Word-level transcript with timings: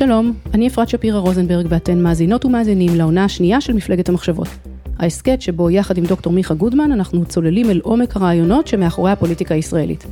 שלום, 0.00 0.32
אני 0.54 0.68
אפרת 0.68 0.88
שפירא 0.88 1.18
רוזנברג 1.18 1.66
ואתן 1.68 2.02
מאזינות 2.02 2.44
ומאזינים 2.44 2.94
לעונה 2.94 3.24
השנייה 3.24 3.60
של 3.60 3.72
מפלגת 3.72 4.08
המחשבות. 4.08 4.48
ההסכת 4.98 5.42
שבו 5.42 5.70
יחד 5.70 5.98
עם 5.98 6.04
דוקטור 6.04 6.32
מיכה 6.32 6.54
גודמן 6.54 6.92
אנחנו 6.92 7.24
צוללים 7.24 7.70
אל 7.70 7.80
עומק 7.82 8.16
הרעיונות 8.16 8.66
שמאחורי 8.66 9.10
הפוליטיקה 9.10 9.54
הישראלית. 9.54 10.06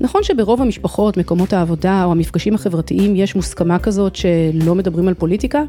נכון 0.00 0.22
שברוב 0.22 0.62
המשפחות, 0.62 1.16
מקומות 1.16 1.52
העבודה 1.52 2.04
או 2.04 2.10
המפגשים 2.10 2.54
החברתיים 2.54 3.16
יש 3.16 3.36
מוסכמה 3.36 3.78
כזאת 3.78 4.16
שלא 4.16 4.74
מדברים 4.74 5.08
על 5.08 5.14
פוליטיקה? 5.14 5.62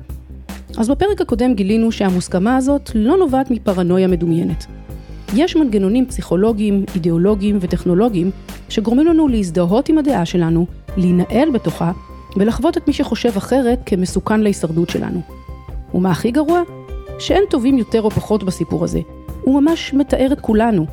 אז 0.78 0.90
בפרק 0.90 1.22
הקודם 1.22 1.54
גילינו 1.54 1.92
שהמוסכמה 1.92 2.58
הזאת 2.58 2.92
לא 2.96 3.18
נובעת 3.18 3.52
מפרנויה 3.52 4.08
מדומיינת. 4.08 4.66
יש 5.36 5.56
מנגנונים 5.56 6.06
פסיכולוגיים, 6.06 6.86
אידיאולוגיים 6.96 7.58
וטכנולוגיים 7.62 8.32
שגורמים 8.70 9.08
לנו 9.08 9.28
להזדהות 9.28 9.90
עם 9.90 9.98
הדעה 9.98 10.26
שלנו, 10.26 10.66
להינעל 10.98 11.50
בתוכה 11.54 11.92
ולחוות 12.36 12.78
את 12.78 12.88
מי 12.88 12.94
שחושב 12.94 13.38
אחרת 13.38 13.80
כמסוכן 13.86 14.42
להישרדות 14.42 14.90
שלנו. 14.90 15.22
ומה 15.94 16.12
הכי 16.12 16.32
גרוע? 16.32 16.62
שאין 17.20 17.44
טובים 17.50 17.78
יותר 17.78 18.02
או 18.02 18.12
פחות 18.12 18.44
בסיפור 18.44 18.84
הזה. 18.84 19.00
הוא 19.42 19.62
ממש 19.62 19.94
מתאר 19.94 20.30
את 20.32 20.42
כולנו. 20.42 20.86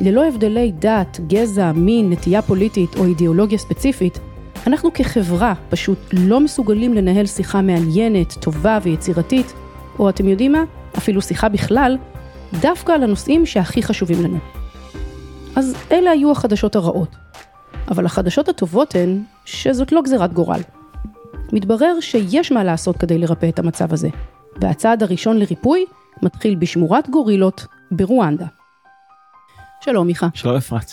ללא 0.00 0.28
הבדלי 0.28 0.72
דת, 0.78 1.20
גזע, 1.26 1.72
מין, 1.72 2.10
נטייה 2.10 2.42
פוליטית 2.42 2.96
או 2.96 3.04
אידיאולוגיה 3.04 3.58
ספציפית, 3.58 4.18
אנחנו 4.66 4.92
כחברה 4.94 5.54
פשוט 5.70 5.98
לא 6.12 6.40
מסוגלים 6.40 6.94
לנהל 6.94 7.26
שיחה 7.26 7.62
מעניינת, 7.62 8.32
טובה 8.32 8.78
ויצירתית, 8.82 9.52
או 9.98 10.08
אתם 10.08 10.28
יודעים 10.28 10.52
מה? 10.52 10.64
אפילו 10.98 11.22
שיחה 11.22 11.48
בכלל, 11.48 11.98
דווקא 12.60 12.92
על 12.92 13.02
הנושאים 13.02 13.46
שהכי 13.46 13.82
חשובים 13.82 14.22
לנו. 14.22 14.38
אז 15.56 15.74
אלה 15.92 16.10
היו 16.10 16.30
החדשות 16.30 16.76
הרעות. 16.76 17.16
אבל 17.88 18.06
החדשות 18.06 18.48
הטובות 18.48 18.94
הן 18.94 19.22
שזאת 19.44 19.92
לא 19.92 20.02
גזירת 20.02 20.32
גורל. 20.32 20.60
מתברר 21.52 22.00
שיש 22.00 22.52
מה 22.52 22.64
לעשות 22.64 22.96
כדי 22.96 23.18
לרפא 23.18 23.48
את 23.48 23.58
המצב 23.58 23.92
הזה, 23.92 24.08
והצעד 24.60 25.02
הראשון 25.02 25.38
לריפוי 25.38 25.84
מתחיל 26.22 26.54
בשמורת 26.54 27.10
גורילות 27.10 27.66
ברואנדה. 27.90 28.46
שלום 29.80 30.06
מיכה. 30.06 30.28
שלום 30.34 30.56
אפרת. 30.56 30.90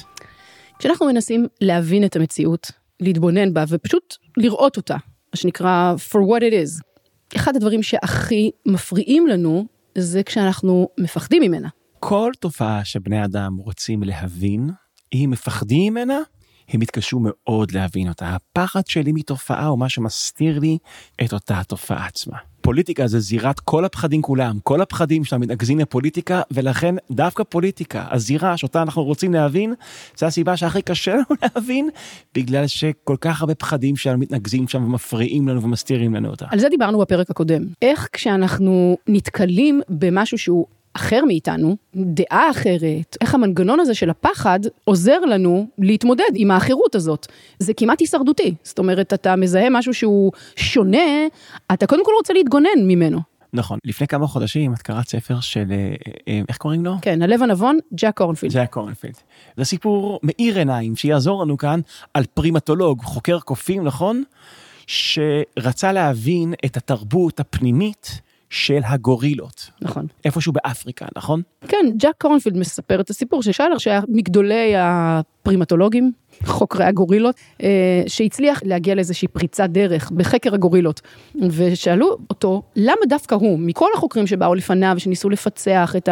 כשאנחנו 0.79 1.05
מנסים 1.05 1.47
להבין 1.61 2.05
את 2.05 2.15
המציאות, 2.15 2.71
להתבונן 2.99 3.53
בה 3.53 3.63
ופשוט 3.67 4.15
לראות 4.37 4.77
אותה, 4.77 4.95
מה 4.95 5.35
שנקרא 5.35 5.95
for 6.09 6.19
what 6.19 6.41
it 6.41 6.53
is, 6.53 6.81
אחד 7.35 7.55
הדברים 7.55 7.83
שהכי 7.83 8.51
מפריעים 8.65 9.27
לנו 9.27 9.65
זה 9.97 10.23
כשאנחנו 10.23 10.87
מפחדים 10.97 11.41
ממנה. 11.41 11.69
כל 11.99 12.31
תופעה 12.39 12.85
שבני 12.85 13.25
אדם 13.25 13.55
רוצים 13.57 14.03
להבין, 14.03 14.69
אם 15.13 15.29
מפחדים 15.31 15.93
ממנה, 15.93 16.19
הם 16.73 16.81
יתקשו 16.81 17.19
מאוד 17.21 17.71
להבין 17.71 18.09
אותה. 18.09 18.35
הפחד 18.35 18.87
שלי 18.87 19.11
מתופעה 19.11 19.65
הוא 19.65 19.79
מה 19.79 19.89
שמסתיר 19.89 20.59
לי 20.59 20.77
את 21.23 21.33
אותה 21.33 21.59
התופעה 21.59 22.05
עצמה. 22.05 22.37
פוליטיקה 22.61 23.07
זה 23.07 23.19
זירת 23.19 23.59
כל 23.59 23.85
הפחדים 23.85 24.21
כולם, 24.21 24.59
כל 24.63 24.81
הפחדים 24.81 25.23
שלנו 25.23 25.41
מתנקזים 25.41 25.79
לפוליטיקה, 25.79 26.41
ולכן 26.51 26.95
דווקא 27.11 27.43
פוליטיקה, 27.43 28.07
הזירה 28.11 28.57
שאותה 28.57 28.81
אנחנו 28.81 29.03
רוצים 29.03 29.33
להבין, 29.33 29.73
זה 30.17 30.25
הסיבה 30.25 30.57
שהכי 30.57 30.81
קשה 30.81 31.13
לנו 31.13 31.23
להבין, 31.41 31.89
בגלל 32.35 32.67
שכל 32.67 33.15
כך 33.21 33.41
הרבה 33.41 33.55
פחדים 33.55 33.95
שלנו 33.95 34.17
מתנקזים 34.17 34.67
שם 34.67 34.83
ומפריעים 34.83 35.47
לנו 35.47 35.61
ומסתירים 35.61 36.15
לנו 36.15 36.29
אותה. 36.29 36.45
על 36.49 36.59
זה 36.59 36.69
דיברנו 36.69 36.99
בפרק 36.99 37.29
הקודם. 37.29 37.63
איך 37.81 38.07
כשאנחנו 38.11 38.97
נתקלים 39.07 39.81
במשהו 39.89 40.37
שהוא 40.37 40.65
אחר 40.93 41.25
מאיתנו, 41.27 41.75
דעה 41.95 42.51
אחרת, 42.51 43.17
איך 43.21 43.35
המנגנון 43.35 43.79
הזה 43.79 43.93
של 43.93 44.09
הפחד 44.09 44.59
עוזר 44.83 45.19
לנו 45.19 45.67
להתמודד 45.77 46.31
עם 46.35 46.51
האחרות 46.51 46.95
הזאת. 46.95 47.27
זה 47.59 47.73
כמעט 47.73 47.99
הישרדותי, 47.99 48.53
זאת 48.63 48.79
אומרת, 48.79 49.13
אתה 49.13 49.35
מזהה 49.35 49.69
משהו 49.69 49.93
שהוא 49.93 50.31
שונה, 50.55 51.27
אתה 51.73 51.87
קודם 51.87 52.05
כל 52.05 52.11
רוצה 52.17 52.33
להתגונן 52.33 52.69
ממנו. 52.83 53.19
נכון, 53.53 53.79
לפני 53.85 54.07
כמה 54.07 54.27
חודשים 54.27 54.73
את 54.73 54.81
קראת 54.81 55.07
ספר 55.07 55.39
של, 55.39 55.65
איך 56.49 56.57
קוראים 56.57 56.85
לו? 56.85 56.95
כן, 57.01 57.21
הלב 57.21 57.43
הנבון, 57.43 57.77
ג'ק 57.93 58.17
קורנפילד. 58.17 58.53
ג'ק 58.53 58.69
קורנפילד. 58.73 59.13
זה 59.57 59.65
סיפור 59.65 60.19
מאיר 60.23 60.57
עיניים 60.57 60.95
שיעזור 60.95 61.41
לנו 61.41 61.57
כאן 61.57 61.79
על 62.13 62.23
פרימטולוג, 62.33 63.01
חוקר 63.01 63.39
קופים, 63.39 63.83
נכון? 63.83 64.23
שרצה 64.87 65.91
להבין 65.91 66.53
את 66.65 66.77
התרבות 66.77 67.39
הפנימית 67.39 68.21
של 68.51 68.79
הגורילות. 68.83 69.69
נכון. 69.81 70.07
איפשהו 70.25 70.53
באפריקה, 70.53 71.05
נכון? 71.15 71.41
כן, 71.67 71.85
ג'ק 71.97 72.13
קורנפילד 72.17 72.57
מספר 72.57 73.01
את 73.01 73.09
הסיפור 73.09 73.43
של 73.43 73.51
שיילר 73.51 73.77
שהיה 73.77 74.01
מגדולי 74.07 74.73
הפרימטולוגים, 75.41 76.11
חוקרי 76.45 76.85
הגורילות, 76.85 77.35
שהצליח 78.07 78.61
להגיע 78.65 78.95
לאיזושהי 78.95 79.27
פריצת 79.27 79.69
דרך 79.69 80.11
בחקר 80.11 80.53
הגורילות. 80.53 81.01
ושאלו 81.49 82.17
אותו, 82.29 82.61
למה 82.75 83.01
דווקא 83.09 83.35
הוא, 83.35 83.59
מכל 83.59 83.87
החוקרים 83.95 84.27
שבאו 84.27 84.55
לפניו, 84.55 84.95
שניסו 84.97 85.29
לפצח 85.29 85.93
את 85.97 86.09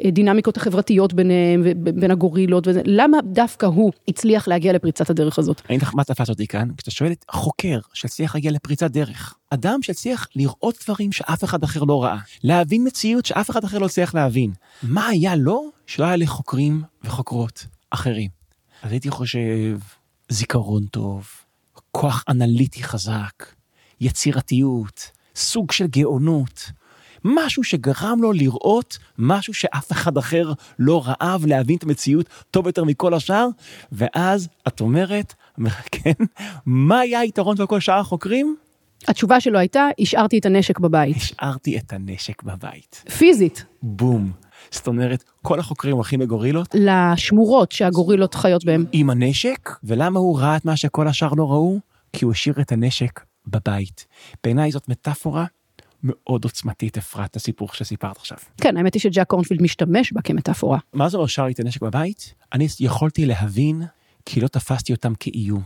הדינמיקות 0.00 0.56
החברתיות 0.56 1.12
ביניהם, 1.12 1.64
בין 1.76 2.10
הגורילות, 2.10 2.68
למה 2.84 3.18
דווקא 3.24 3.66
הוא 3.66 3.92
הצליח 4.08 4.48
להגיע 4.48 4.72
לפריצת 4.72 5.10
הדרך 5.10 5.38
הזאת? 5.38 5.62
אני 5.68 5.76
אגיד 5.76 5.82
לך 5.82 5.94
מה 5.94 6.04
תפס 6.04 6.28
אותי 6.30 6.46
כאן, 6.46 6.68
כשאתה 6.76 6.90
שואל 6.90 7.12
את 7.12 7.24
חוקר 7.30 7.78
שהצליח 7.94 8.34
להגיע 8.34 8.50
לפריצת 8.50 8.90
דרך, 8.90 9.34
אדם 9.50 9.82
שהצליח 9.82 10.28
לראות 10.36 10.78
דברים 10.84 11.12
שאף 11.12 11.44
אחד 11.44 11.62
אחר 11.62 11.84
לא 11.84 12.04
ראה, 12.04 12.16
להבין 12.44 12.86
מציאות 12.86 13.26
שאף 13.26 13.50
אחד 13.50 13.64
אחר 13.64 13.78
לא 13.78 13.86
הצליח 13.86 14.14
להבין. 14.14 14.52
מה 14.82 15.06
היה 15.06 15.36
לו 15.36 15.70
שלא 15.86 16.04
היה 16.04 16.16
לחוקרים 16.16 16.82
וחוקרות 17.04 17.66
אחרים? 17.90 18.37
אז 18.82 18.90
הייתי 18.90 19.10
חושב, 19.10 19.78
זיכרון 20.28 20.86
טוב, 20.86 21.28
כוח 21.92 22.24
אנליטי 22.28 22.82
חזק, 22.82 23.46
יצירתיות, 24.00 25.10
סוג 25.36 25.72
של 25.72 25.86
גאונות, 25.86 26.70
משהו 27.24 27.64
שגרם 27.64 28.18
לו 28.22 28.32
לראות 28.32 28.98
משהו 29.18 29.54
שאף 29.54 29.92
אחד 29.92 30.16
אחר 30.16 30.52
לא 30.78 31.02
ראה 31.06 31.36
ולהבין 31.40 31.76
את 31.76 31.82
המציאות 31.82 32.26
טוב 32.50 32.66
יותר 32.66 32.84
מכל 32.84 33.14
השאר, 33.14 33.48
ואז 33.92 34.48
את 34.68 34.80
אומרת, 34.80 35.34
כן, 35.92 36.12
מה 36.66 37.00
היה 37.00 37.20
היתרון 37.20 37.56
של 37.56 37.66
כל 37.66 37.80
שאר 37.80 37.98
החוקרים? 37.98 38.56
התשובה 39.08 39.40
שלו 39.40 39.58
הייתה, 39.58 39.86
השארתי 40.00 40.38
את 40.38 40.46
הנשק 40.46 40.78
בבית. 40.78 41.16
השארתי 41.16 41.78
את 41.78 41.92
הנשק 41.92 42.42
בבית. 42.42 43.04
פיזית. 43.18 43.64
בום. 43.82 44.32
זאת 44.70 44.86
אומרת, 44.86 45.24
כל 45.42 45.60
החוקרים 45.60 45.94
הולכים 45.94 46.20
לגורילות? 46.20 46.74
לשמורות 46.74 47.72
שהגורילות 47.72 48.34
חיות 48.34 48.64
בהן. 48.64 48.84
עם 48.92 49.10
הנשק? 49.10 49.70
ולמה 49.84 50.18
הוא 50.18 50.40
ראה 50.40 50.56
את 50.56 50.64
מה 50.64 50.76
שכל 50.76 51.08
השאר 51.08 51.32
לא 51.36 51.50
ראו? 51.50 51.78
כי 52.12 52.24
הוא 52.24 52.32
השאיר 52.32 52.54
את 52.60 52.72
הנשק 52.72 53.20
בבית. 53.46 54.06
בעיניי 54.44 54.70
זאת 54.70 54.88
מטאפורה 54.88 55.44
מאוד 56.02 56.44
עוצמתית, 56.44 56.98
אפרת, 56.98 57.36
הסיפור 57.36 57.68
שסיפרת 57.72 58.16
עכשיו. 58.16 58.38
כן, 58.60 58.76
האמת 58.76 58.94
היא 58.94 59.00
שג'ק 59.00 59.26
קורנפילד 59.26 59.62
משתמש 59.62 60.12
בה 60.12 60.22
כמטאפורה. 60.22 60.78
מה 60.92 61.08
זה 61.08 61.16
אומר 61.16 61.24
השארתי 61.24 61.52
את 61.52 61.60
הנשק 61.60 61.82
בבית? 61.82 62.34
אני 62.52 62.66
יכולתי 62.80 63.26
להבין 63.26 63.82
כי 64.26 64.40
לא 64.40 64.48
תפסתי 64.48 64.92
אותם 64.92 65.12
כאיום. 65.20 65.62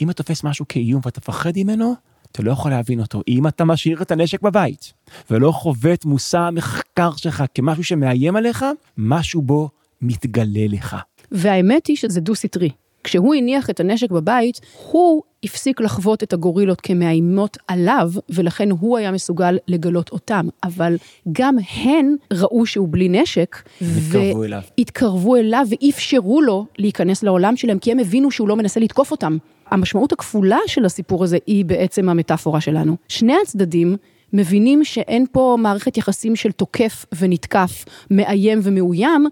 אם 0.00 0.10
אתה 0.10 0.22
תופס 0.22 0.44
משהו 0.44 0.64
כאיום 0.68 1.00
ואתה 1.04 1.20
מפחד 1.20 1.52
ממנו, 1.56 1.94
אתה 2.34 2.42
לא 2.42 2.52
יכול 2.52 2.70
להבין 2.70 3.00
אותו. 3.00 3.22
אם 3.28 3.46
אתה 3.46 3.64
משאיר 3.64 4.02
את 4.02 4.10
הנשק 4.10 4.42
בבית, 4.42 4.92
ולא 5.30 5.52
חווה 5.52 5.92
את 5.92 6.04
מושא 6.04 6.38
המחקר 6.38 7.10
שלך 7.16 7.44
כמשהו 7.54 7.84
שמאיים 7.84 8.36
עליך, 8.36 8.64
משהו 8.98 9.42
בו 9.42 9.68
מתגלה 10.02 10.66
לך. 10.68 10.96
והאמת 11.32 11.86
היא 11.86 11.96
שזה 11.96 12.20
דו-סטרי. 12.20 12.70
כשהוא 13.04 13.34
הניח 13.34 13.70
את 13.70 13.80
הנשק 13.80 14.10
בבית, 14.10 14.60
הוא 14.90 15.22
הפסיק 15.44 15.80
לחוות 15.80 16.22
את 16.22 16.32
הגורילות 16.32 16.80
כמאיימות 16.80 17.56
עליו, 17.68 18.10
ולכן 18.28 18.70
הוא 18.70 18.98
היה 18.98 19.12
מסוגל 19.12 19.58
לגלות 19.68 20.12
אותם. 20.12 20.48
אבל 20.64 20.96
גם 21.32 21.56
הן 21.74 22.14
ראו 22.32 22.66
שהוא 22.66 22.88
בלי 22.90 23.08
נשק, 23.08 23.56
והתקרבו 23.80 24.44
אליו. 24.44 24.62
והתקרבו 24.78 25.36
אליו 25.36 25.66
ואפשרו 25.70 26.42
לו 26.42 26.66
להיכנס 26.78 27.22
לעולם 27.22 27.56
שלהם, 27.56 27.78
כי 27.78 27.92
הם 27.92 27.98
הבינו 27.98 28.30
שהוא 28.30 28.48
לא 28.48 28.56
מנסה 28.56 28.80
לתקוף 28.80 29.10
אותם. 29.10 29.36
המשמעות 29.70 30.12
הכפולה 30.12 30.58
של 30.66 30.84
הסיפור 30.84 31.24
הזה 31.24 31.38
היא 31.46 31.64
בעצם 31.64 32.08
המטאפורה 32.08 32.60
שלנו. 32.60 32.96
שני 33.08 33.34
הצדדים 33.42 33.96
מבינים 34.34 34.84
שאין 34.84 35.26
פה 35.32 35.56
מערכת 35.60 35.96
יחסים 35.96 36.36
של 36.36 36.52
תוקף 36.52 37.04
ונתקף, 37.18 37.84
מאיים 38.10 38.60
ומאוים, 38.62 39.26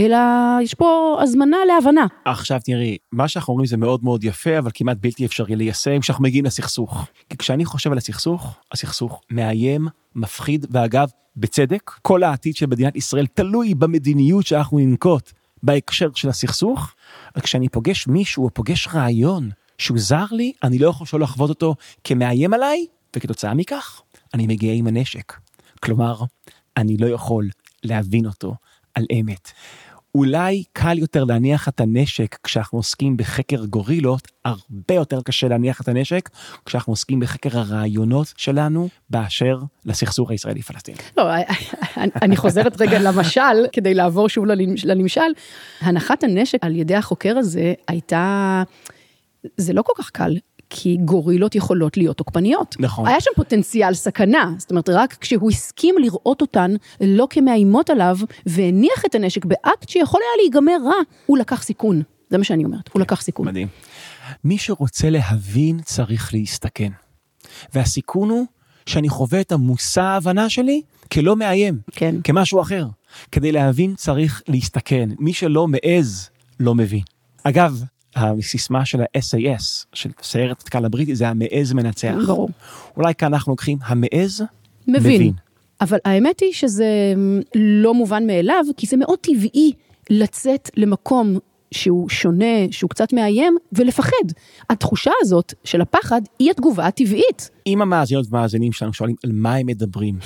אלא 0.00 0.16
יש 0.62 0.74
פה 0.74 1.18
הזמנה 1.22 1.56
להבנה. 1.66 2.06
עכשיו 2.24 2.60
תראי, 2.64 2.96
מה 3.12 3.28
שאנחנו 3.28 3.52
אומרים 3.52 3.66
זה 3.66 3.76
מאוד 3.76 4.04
מאוד 4.04 4.24
יפה, 4.24 4.58
אבל 4.58 4.70
כמעט 4.74 4.96
בלתי 5.00 5.26
אפשרי 5.26 5.56
ליישם 5.56 6.00
כשאנחנו 6.00 6.24
מגיעים 6.24 6.44
לסכסוך. 6.44 7.06
כי 7.30 7.36
כשאני 7.36 7.64
חושב 7.64 7.92
על 7.92 7.98
הסכסוך, 7.98 8.56
הסכסוך 8.72 9.20
מאיים, 9.30 9.88
מפחיד, 10.14 10.66
ואגב, 10.70 11.08
בצדק, 11.36 11.90
כל 12.02 12.22
העתיד 12.22 12.56
של 12.56 12.66
מדינת 12.66 12.96
ישראל 12.96 13.26
תלוי 13.26 13.74
במדיניות 13.74 14.46
שאנחנו 14.46 14.78
ננקוט 14.78 15.32
בהקשר 15.62 16.08
של 16.14 16.28
הסכסוך. 16.28 16.94
כשאני 17.40 17.68
פוגש 17.68 18.06
מישהו 18.06 18.44
או 18.44 18.50
פוגש 18.54 18.88
רעיון 18.94 19.50
שהוא 19.78 19.98
זר 19.98 20.24
לי, 20.30 20.52
אני 20.62 20.78
לא 20.78 20.88
יכול 20.88 21.06
שלא 21.06 21.20
לחוות 21.20 21.50
אותו 21.50 21.74
כמאיים 22.04 22.54
עליי, 22.54 22.86
וכתוצאה 23.16 23.54
מכך, 23.54 24.02
אני 24.34 24.46
מגיע 24.46 24.72
עם 24.72 24.86
הנשק. 24.86 25.32
כלומר, 25.80 26.22
אני 26.76 26.96
לא 26.96 27.06
יכול 27.06 27.48
להבין 27.84 28.26
אותו 28.26 28.54
על 28.94 29.06
אמת. 29.20 29.50
אולי 30.14 30.64
קל 30.72 30.98
יותר 30.98 31.24
להניח 31.24 31.68
את 31.68 31.80
הנשק 31.80 32.38
כשאנחנו 32.42 32.78
עוסקים 32.78 33.16
בחקר 33.16 33.64
גורילות, 33.64 34.28
הרבה 34.44 34.94
יותר 34.94 35.22
קשה 35.22 35.48
להניח 35.48 35.80
את 35.80 35.88
הנשק 35.88 36.30
כשאנחנו 36.64 36.92
עוסקים 36.92 37.20
בחקר 37.20 37.58
הרעיונות 37.58 38.34
שלנו 38.36 38.88
באשר 39.10 39.58
לסכסוך 39.84 40.30
הישראלי-פלסטיני. 40.30 40.98
לא, 41.16 41.24
אני 41.96 42.36
חוזרת 42.36 42.80
רגע 42.80 42.98
למשל, 42.98 43.66
כדי 43.72 43.94
לעבור 43.94 44.28
שוב 44.28 44.44
לנמשל. 44.84 45.20
הנחת 45.80 46.24
הנשק 46.24 46.58
על 46.60 46.76
ידי 46.76 46.94
החוקר 46.94 47.38
הזה 47.38 47.74
הייתה, 47.88 48.62
זה 49.56 49.72
לא 49.72 49.82
כל 49.82 49.92
כך 49.96 50.10
קל. 50.10 50.36
כי 50.70 50.96
גורילות 51.04 51.54
יכולות 51.54 51.96
להיות 51.96 52.16
תוקפניות. 52.16 52.76
נכון. 52.78 53.06
היה 53.06 53.20
שם 53.20 53.30
פוטנציאל 53.36 53.94
סכנה, 53.94 54.52
זאת 54.58 54.70
אומרת, 54.70 54.88
רק 54.88 55.16
כשהוא 55.20 55.50
הסכים 55.50 55.94
לראות 55.98 56.40
אותן 56.40 56.74
לא 57.00 57.26
כמאיימות 57.30 57.90
עליו, 57.90 58.18
והניח 58.46 59.04
את 59.06 59.14
הנשק 59.14 59.44
באקט 59.44 59.88
שיכול 59.88 60.20
היה 60.24 60.42
להיגמר 60.42 60.76
רע, 60.84 61.02
הוא 61.26 61.38
לקח 61.38 61.62
סיכון. 61.62 62.02
זה 62.30 62.38
מה 62.38 62.44
שאני 62.44 62.64
אומרת, 62.64 62.90
הוא 62.92 63.00
לקח 63.00 63.20
סיכון. 63.20 63.48
מדהים. 63.48 63.68
מי 64.44 64.58
שרוצה 64.58 65.10
להבין 65.10 65.80
צריך 65.82 66.34
להסתכן. 66.34 66.92
והסיכון 67.74 68.30
הוא 68.30 68.46
שאני 68.86 69.08
חווה 69.08 69.40
את 69.40 69.52
המושא 69.52 70.00
ההבנה 70.00 70.48
שלי 70.48 70.82
כלא 71.12 71.36
מאיים, 71.36 71.78
כן. 71.92 72.14
כמשהו 72.24 72.60
אחר. 72.60 72.86
כדי 73.32 73.52
להבין 73.52 73.94
צריך 73.94 74.42
להסתכן. 74.48 75.08
מי 75.18 75.32
שלא 75.32 75.68
מעז, 75.68 76.30
לא 76.60 76.74
מבין. 76.74 77.02
אגב, 77.44 77.82
הסיסמה 78.18 78.84
של 78.84 79.00
ה-SAS, 79.00 79.86
של 79.92 80.10
סיירת 80.22 80.62
מטכ"ל 80.62 80.84
הבריטי, 80.84 81.14
זה 81.14 81.28
המעז 81.28 81.72
מנצח. 81.72 82.14
ברור. 82.26 82.48
אולי 82.96 83.14
כאן 83.14 83.34
אנחנו 83.34 83.52
לוקחים 83.52 83.78
המעז 83.82 84.42
מבין. 84.88 85.14
מבין. 85.14 85.32
אבל 85.80 85.98
האמת 86.04 86.40
היא 86.40 86.52
שזה 86.52 87.14
לא 87.54 87.94
מובן 87.94 88.26
מאליו, 88.26 88.64
כי 88.76 88.86
זה 88.86 88.96
מאוד 88.96 89.18
טבעי 89.18 89.72
לצאת 90.10 90.70
למקום 90.76 91.38
שהוא 91.70 92.08
שונה, 92.08 92.66
שהוא 92.70 92.90
קצת 92.90 93.12
מאיים, 93.12 93.56
ולפחד. 93.72 94.12
התחושה 94.70 95.10
הזאת 95.20 95.54
של 95.64 95.80
הפחד 95.80 96.22
היא 96.38 96.50
התגובה 96.50 96.86
הטבעית. 96.86 97.50
אם 97.66 97.82
המאזינות 97.82 98.26
והמאזינים 98.30 98.72
שלנו 98.72 98.92
שואלים 98.92 99.16
על 99.24 99.30
מה 99.32 99.54
הם 99.54 99.66
מדברים, 99.66 100.18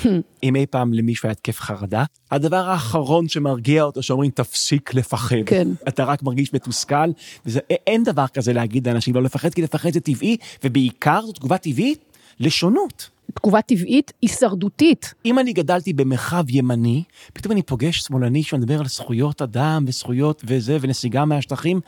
אם 0.43 0.55
אי 0.55 0.65
פעם 0.65 0.93
למישהו 0.93 1.27
היה 1.27 1.31
התקף 1.31 1.59
חרדה, 1.59 2.03
הדבר 2.31 2.69
האחרון 2.69 3.27
שמרגיע 3.27 3.83
אותו 3.83 4.03
שאומרים 4.03 4.31
תפסיק 4.31 4.93
לפחד. 4.93 5.35
כן. 5.45 5.67
אתה 5.87 6.03
רק 6.03 6.23
מרגיש 6.23 6.53
מתוסכל, 6.53 7.11
וזה, 7.45 7.59
אין 7.87 8.03
דבר 8.03 8.27
כזה 8.27 8.53
להגיד 8.53 8.87
לאנשים 8.87 9.15
לא 9.15 9.23
לפחד, 9.23 9.53
כי 9.53 9.61
לפחד 9.61 9.93
זה 9.93 9.99
טבעי, 9.99 10.37
ובעיקר 10.63 11.21
זו 11.25 11.31
תגובה 11.31 11.57
טבעית 11.57 12.12
לשונות. 12.39 13.09
תגובה 13.33 13.61
טבעית 13.61 14.13
הישרדותית. 14.21 15.13
אם 15.25 15.39
אני 15.39 15.53
גדלתי 15.53 15.93
במרחב 15.93 16.43
ימני, 16.49 17.03
פתאום 17.33 17.51
אני 17.51 17.61
פוגש 17.61 17.99
שמאלני 17.99 18.43
שמדבר 18.43 18.79
על 18.79 18.87
זכויות 18.87 19.41
אדם 19.41 19.85
וזכויות 19.87 20.43
וזה, 20.47 20.77
ונסיגה 20.81 21.25
מהשטחים. 21.25 21.81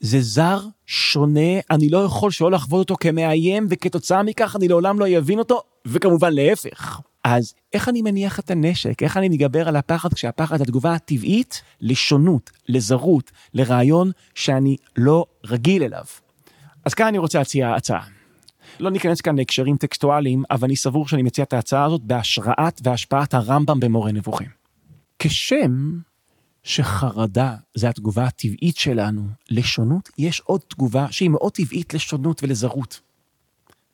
זה 0.00 0.20
זר, 0.20 0.60
שונה, 0.86 1.60
אני 1.70 1.88
לא 1.88 1.98
יכול 2.04 2.30
שלא 2.30 2.50
לחוות 2.50 2.78
אותו 2.78 2.96
כמאיים, 3.00 3.66
וכתוצאה 3.70 4.22
מכך 4.22 4.56
אני 4.56 4.68
לעולם 4.68 4.98
לא 4.98 5.18
אבין 5.18 5.38
אותו, 5.38 5.62
וכמובן 5.86 6.32
להפך. 6.32 7.00
אז 7.24 7.54
איך 7.72 7.88
אני 7.88 8.02
מניח 8.02 8.38
את 8.38 8.50
הנשק? 8.50 9.02
איך 9.02 9.16
אני 9.16 9.28
מתגבר 9.28 9.68
על 9.68 9.76
הפחד 9.76 10.14
כשהפחד 10.14 10.60
התגובה 10.60 10.94
הטבעית 10.94 11.62
לשונות, 11.80 12.50
לזרות, 12.68 13.30
לרעיון 13.54 14.10
שאני 14.34 14.76
לא 14.96 15.24
רגיל 15.44 15.82
אליו? 15.82 16.04
אז 16.84 16.94
כאן 16.94 17.06
אני 17.06 17.18
רוצה 17.18 17.38
להציע 17.38 17.74
הצעה. 17.74 18.15
לא 18.80 18.90
ניכנס 18.90 19.20
כאן 19.20 19.36
להקשרים 19.36 19.76
טקסטואליים, 19.76 20.42
אבל 20.50 20.64
אני 20.64 20.76
סבור 20.76 21.08
שאני 21.08 21.22
מציע 21.22 21.44
את 21.44 21.52
ההצעה 21.52 21.84
הזאת 21.84 22.02
בהשראת 22.02 22.80
והשפעת 22.84 23.34
הרמב"ם 23.34 23.80
במורה 23.80 24.12
נבוכים. 24.12 24.48
כשם 25.18 25.98
שחרדה 26.62 27.54
זה 27.74 27.88
התגובה 27.88 28.24
הטבעית 28.24 28.76
שלנו 28.76 29.22
לשונות, 29.50 30.10
יש 30.18 30.40
עוד 30.40 30.60
תגובה 30.68 31.06
שהיא 31.10 31.30
מאוד 31.30 31.52
טבעית 31.52 31.94
לשונות 31.94 32.42
ולזרות. 32.42 33.00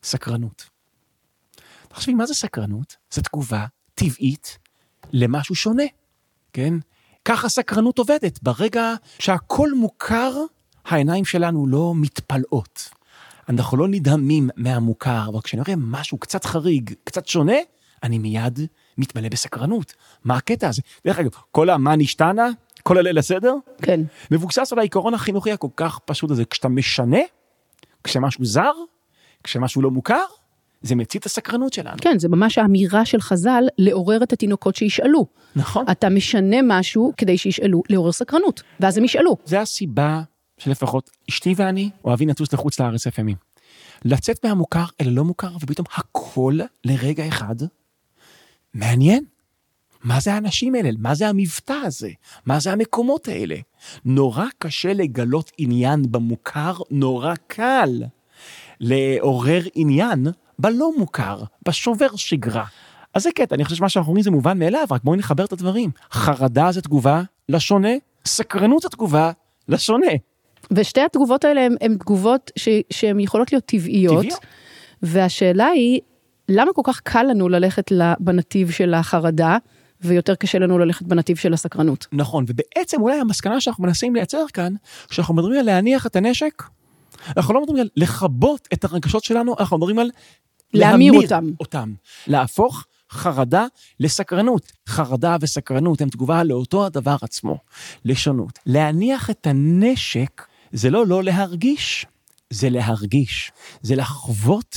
סקרנות. 0.02 0.68
תחשבי, 1.88 2.14
מה 2.14 2.26
זה 2.26 2.34
סקרנות? 2.34 2.96
זו 3.10 3.22
תגובה 3.22 3.66
טבעית 3.94 4.58
למשהו 5.12 5.54
שונה, 5.54 5.84
כן? 6.52 6.74
ככה 7.24 7.48
סקרנות 7.48 7.98
עובדת. 7.98 8.42
ברגע 8.42 8.94
שהכל 9.18 9.68
מוכר, 9.76 10.32
העיניים 10.84 11.24
שלנו 11.24 11.66
לא 11.66 11.92
מתפלאות. 11.96 12.88
אנחנו 13.52 13.76
לא 13.76 13.88
נדהמים 13.88 14.50
מהמוכר, 14.56 15.24
אבל 15.28 15.40
כשאני 15.40 15.62
רואה 15.66 15.76
משהו 15.78 16.18
קצת 16.18 16.44
חריג, 16.44 16.94
קצת 17.04 17.26
שונה, 17.26 17.56
אני 18.02 18.18
מיד 18.18 18.58
מתמלא 18.98 19.28
בסקרנות. 19.28 19.94
מה 20.24 20.36
הקטע 20.36 20.68
הזה? 20.68 20.82
דרך 21.06 21.18
אגב, 21.18 21.30
כל 21.50 21.70
ה"מה 21.70 21.96
נשתנה", 21.96 22.48
כל 22.82 22.98
הליל 22.98 23.18
הסדר, 23.18 23.54
כן. 23.82 24.00
מבוסס 24.30 24.72
על 24.72 24.78
העיקרון 24.78 25.14
החינוכי 25.14 25.52
הכל 25.52 25.68
כך 25.76 25.98
פשוט 26.04 26.30
הזה. 26.30 26.44
כשאתה 26.44 26.68
משנה, 26.68 27.18
כשמשהו 28.04 28.44
זר, 28.44 28.72
כשמשהו 29.44 29.82
לא 29.82 29.90
מוכר, 29.90 30.24
זה 30.82 30.94
מצית 30.94 31.20
את 31.20 31.26
הסקרנות 31.26 31.72
שלנו. 31.72 31.96
כן, 32.00 32.18
זה 32.18 32.28
ממש 32.28 32.58
האמירה 32.58 33.04
של 33.04 33.20
חז"ל, 33.20 33.64
לעורר 33.78 34.22
את 34.22 34.32
התינוקות 34.32 34.76
שישאלו. 34.76 35.26
נכון. 35.56 35.84
אתה 35.90 36.08
משנה 36.08 36.56
משהו 36.64 37.12
כדי 37.16 37.38
שישאלו, 37.38 37.82
לעורר 37.90 38.12
סקרנות, 38.12 38.62
ואז 38.80 38.98
הם 38.98 39.04
ישאלו. 39.04 39.36
זה 39.44 39.60
הסיבה 39.60 40.22
שלפחות 40.64 41.10
אשתי 41.30 41.54
ואני 41.56 41.90
אוהבים 42.04 42.28
לטוס 42.28 42.52
לחוץ 42.52 42.80
לארץ 42.80 43.06
לפעמים. 43.06 43.36
לצאת 44.04 44.44
מהמוכר 44.44 44.84
אל 45.00 45.08
הלא 45.08 45.24
מוכר, 45.24 45.56
ופתאום 45.60 45.86
הכל 45.94 46.58
לרגע 46.84 47.28
אחד 47.28 47.54
מעניין. 48.74 49.24
מה 50.04 50.20
זה 50.20 50.34
האנשים 50.34 50.74
האלה? 50.74 50.90
מה 50.98 51.14
זה 51.14 51.28
המבטא 51.28 51.72
הזה? 51.72 52.10
מה 52.46 52.60
זה 52.60 52.72
המקומות 52.72 53.28
האלה? 53.28 53.56
נורא 54.04 54.46
קשה 54.58 54.92
לגלות 54.92 55.50
עניין 55.58 56.12
במוכר, 56.12 56.72
נורא 56.90 57.34
קל 57.46 58.02
לעורר 58.80 59.62
עניין 59.74 60.26
בלא 60.58 60.90
מוכר, 60.98 61.42
בשובר 61.68 62.16
שגרה. 62.16 62.64
אז 63.14 63.22
זה 63.22 63.30
קטע, 63.34 63.54
אני 63.54 63.64
חושב 63.64 63.76
שמה 63.76 63.88
שאנחנו 63.88 64.10
אומרים 64.10 64.22
זה 64.22 64.30
מובן 64.30 64.58
מאליו, 64.58 64.86
רק 64.90 65.04
בואו 65.04 65.16
נחבר 65.16 65.44
את 65.44 65.52
הדברים. 65.52 65.90
חרדה 66.12 66.72
זה 66.72 66.82
תגובה 66.82 67.22
לשונה, 67.48 67.92
סקרנות 68.26 68.82
זה 68.82 68.88
תגובה 68.88 69.30
לשונה. 69.68 70.12
ושתי 70.70 71.00
התגובות 71.00 71.44
האלה 71.44 71.66
הן 71.80 71.96
תגובות 71.96 72.50
ש, 72.56 72.68
שהן 72.90 73.20
יכולות 73.20 73.52
להיות 73.52 73.64
טבעיות. 73.64 74.22
טבעיות. 74.24 74.40
והשאלה 75.02 75.66
היא, 75.66 76.00
למה 76.48 76.72
כל 76.72 76.82
כך 76.84 77.00
קל 77.00 77.22
לנו 77.22 77.48
ללכת 77.48 77.92
בנתיב 78.20 78.70
של 78.70 78.94
החרדה, 78.94 79.56
ויותר 80.00 80.34
קשה 80.34 80.58
לנו 80.58 80.78
ללכת 80.78 81.06
בנתיב 81.06 81.36
של 81.36 81.52
הסקרנות? 81.52 82.06
נכון, 82.12 82.44
ובעצם 82.48 83.00
אולי 83.00 83.20
המסקנה 83.20 83.60
שאנחנו 83.60 83.84
מנסים 83.84 84.14
לייצר 84.14 84.44
כאן, 84.52 84.74
כשאנחנו 85.08 85.34
מדברים 85.34 85.60
על 85.60 85.66
להניח 85.66 86.06
את 86.06 86.16
הנשק, 86.16 86.62
אנחנו 87.36 87.54
לא 87.54 87.62
מדברים 87.62 87.80
על 87.80 87.88
לכבות 87.96 88.68
את 88.72 88.84
הרגשות 88.84 89.24
שלנו, 89.24 89.54
אנחנו 89.60 89.78
מדברים 89.78 89.98
על 89.98 90.10
להמיר 90.74 91.12
אותם. 91.12 91.50
אותם. 91.60 91.92
להפוך 92.26 92.84
חרדה 93.10 93.66
לסקרנות. 94.00 94.72
חרדה 94.88 95.36
וסקרנות 95.40 96.00
הם 96.00 96.08
תגובה 96.08 96.44
לאותו 96.44 96.86
הדבר 96.86 97.16
עצמו, 97.22 97.58
לשונות. 98.04 98.58
להניח 98.66 99.30
את 99.30 99.46
הנשק 99.46 100.42
זה 100.72 100.90
לא 100.90 101.06
לא 101.06 101.22
להרגיש, 101.22 102.06
זה 102.50 102.70
להרגיש. 102.70 103.52
זה 103.82 103.96
לחוות 103.96 104.76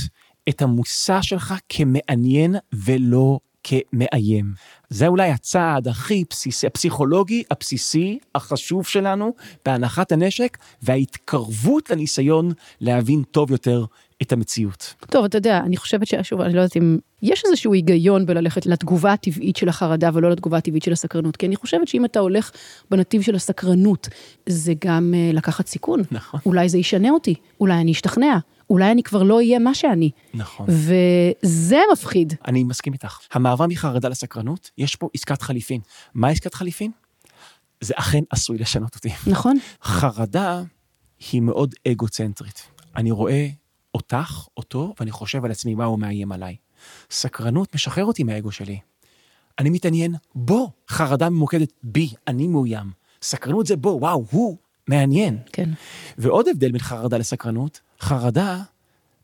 את 0.50 0.62
המושא 0.62 1.22
שלך 1.22 1.54
כמעניין 1.70 2.56
ולא 2.74 3.40
כמאיים. 3.64 4.54
זה 4.90 5.08
אולי 5.08 5.30
הצעד 5.30 5.88
הכי 5.88 6.24
בסיסי, 6.30 6.68
הפסיכולוגי 6.68 7.44
הבסיסי, 7.52 8.20
החשוב 8.36 8.88
שלנו, 8.88 9.34
בהנחת 9.66 10.12
הנשק, 10.12 10.58
וההתקרבות 10.82 11.90
לניסיון 11.90 12.52
להבין 12.82 13.24
טוב 13.32 13.52
יותר 13.52 13.86
את 14.22 14.32
המציאות. 14.32 14.94
טוב, 15.10 15.26
אתה 15.26 15.38
יודע, 15.38 15.58
אני 15.58 15.78
חושבת 15.78 16.08
ששוב, 16.08 16.42
אני 16.42 16.54
לא 16.54 16.60
יודעת 16.60 16.78
אם 16.78 16.98
יש 17.22 17.44
איזשהו 17.46 17.74
היגיון 17.74 18.26
בללכת 18.26 18.66
לתגובה 18.66 19.14
הטבעית 19.14 19.56
של 19.56 19.70
החרדה 19.70 20.10
ולא 20.14 20.32
לתגובה 20.32 20.58
הטבעית 20.58 20.84
של 20.84 20.92
הסקרנות, 20.92 21.38
כי 21.38 21.46
אני 21.46 21.56
חושבת 21.56 21.88
שאם 21.88 22.06
אתה 22.06 22.20
הולך 22.20 22.52
בנתיב 22.92 23.22
של 23.22 23.36
הסקרנות, 23.36 24.08
זה 24.50 24.74
גם 24.86 25.14
uh, 25.14 25.36
לקחת 25.36 25.68
סיכון. 25.68 26.02
נכון. 26.12 26.40
אולי 26.46 26.70
זה 26.70 26.78
ישנה 26.78 27.10
אותי, 27.10 27.36
אולי 27.60 27.74
אני 27.74 27.92
אשתכנע, 27.92 28.38
אולי 28.70 28.92
אני 28.92 29.04
כבר 29.04 29.24
לא 29.24 29.36
אהיה 29.36 29.60
מה 29.60 29.74
שאני. 29.74 30.12
נכון. 30.34 30.68
וזה 30.70 31.80
מפחיד. 31.94 32.34
אני 32.48 32.64
מסכים 32.64 32.94
איתך. 32.94 33.20
המעבר 33.34 33.68
מחרדה 33.68 34.10
לסקרנות, 34.10 34.72
יש 34.78 34.96
פה 34.96 35.10
עסקת 35.14 35.42
חליפין. 35.42 35.82
מה 36.14 36.28
עסקת 36.28 36.54
חליפין? 36.54 36.92
זה 37.82 37.94
אכן 37.98 38.24
עשוי 38.30 38.58
לשנות 38.58 38.96
אותי. 38.96 39.10
נכון. 39.28 39.58
חרדה 39.84 40.64
היא 41.32 41.42
מאוד 41.42 41.76
אגוצנטרית. 41.88 42.68
אני 42.96 43.12
רואה 43.12 43.48
אותך, 43.96 44.48
אותו, 44.58 44.94
ואני 45.00 45.12
חושב 45.12 45.46
על 45.46 45.52
עצמי 45.52 45.76
מה 45.76 45.86
הוא 45.86 46.00
מאיים 46.00 46.32
עליי. 46.32 46.56
סקרנות 47.12 47.76
משחרר 47.76 48.06
אותי 48.06 48.24
מהאגו 48.24 48.52
שלי. 48.52 48.80
אני 49.60 49.70
מתעניין 49.70 50.16
בו. 50.36 50.72
חרדה 50.90 51.30
ממוקדת 51.30 51.74
בי, 51.84 52.14
אני 52.28 52.48
מאוים. 52.48 52.92
סקרנות 53.22 53.66
זה 53.66 53.76
בו, 53.76 53.98
וואו, 54.02 54.26
הוא 54.32 54.58
מעניין. 54.88 55.38
כן. 55.54 55.70
ועוד 56.18 56.48
הבדל 56.48 56.72
בין 56.72 56.82
חרדה 56.82 57.18
לסקרנות, 57.18 57.82
חרדה 58.00 58.62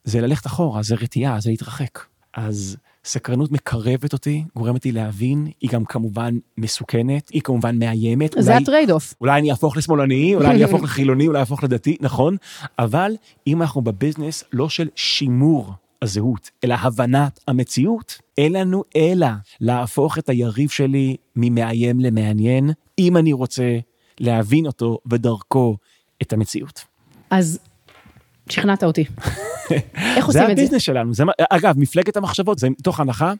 זה 0.03 0.21
ללכת 0.21 0.45
אחורה, 0.45 0.83
זה 0.83 0.95
רתיעה, 0.95 1.39
זה 1.39 1.49
להתרחק. 1.49 1.99
אז 2.33 2.77
סקרנות 3.05 3.51
מקרבת 3.51 4.13
אותי, 4.13 4.43
גורמת 4.55 4.85
לי 4.85 4.91
להבין, 4.91 5.47
היא 5.61 5.69
גם 5.69 5.85
כמובן 5.85 6.37
מסוכנת, 6.57 7.29
היא 7.29 7.41
כמובן 7.41 7.79
מאיימת. 7.79 8.35
זה 8.39 8.57
ה 8.57 8.63
trade 8.63 8.91
off. 8.91 9.13
אולי 9.21 9.39
אני 9.39 9.51
אהפוך 9.51 9.77
לשמאלני, 9.77 10.35
אולי 10.35 10.47
אני 10.47 10.63
אהפוך 10.63 10.83
לחילוני, 10.87 11.27
אולי 11.27 11.39
אהפוך 11.39 11.63
לדתי, 11.63 11.97
נכון? 12.01 12.37
אבל 12.79 13.15
אם 13.47 13.61
אנחנו 13.61 13.81
בביזנס 13.81 14.43
לא 14.53 14.69
של 14.69 14.87
שימור 14.95 15.73
הזהות, 16.01 16.49
אלא 16.63 16.75
הבנת 16.81 17.39
המציאות, 17.47 18.17
אין 18.37 18.53
לנו 18.53 18.83
אלא 18.95 19.27
להפוך 19.61 20.17
את 20.17 20.29
היריב 20.29 20.69
שלי 20.69 21.15
ממאיים 21.35 21.99
למעניין, 21.99 22.71
אם 22.99 23.17
אני 23.17 23.33
רוצה 23.33 23.79
להבין 24.19 24.65
אותו 24.65 24.97
ודרכו 25.05 25.77
את 26.21 26.33
המציאות. 26.33 26.85
אז 27.29 27.59
שכנעת 28.51 28.83
אותי. 28.83 29.05
איך 30.17 30.25
זה 30.31 30.39
עושים 30.39 30.41
את 30.41 30.45
זה? 30.45 30.51
הביזנס 30.51 30.81
שלנו. 30.81 31.13
זה, 31.13 31.23
אגב, 31.49 31.79
מפלגת 31.79 32.17
המחשבות 32.17 32.59
זה 32.59 32.69
מתוך 32.69 32.99
הנחה, 32.99 33.33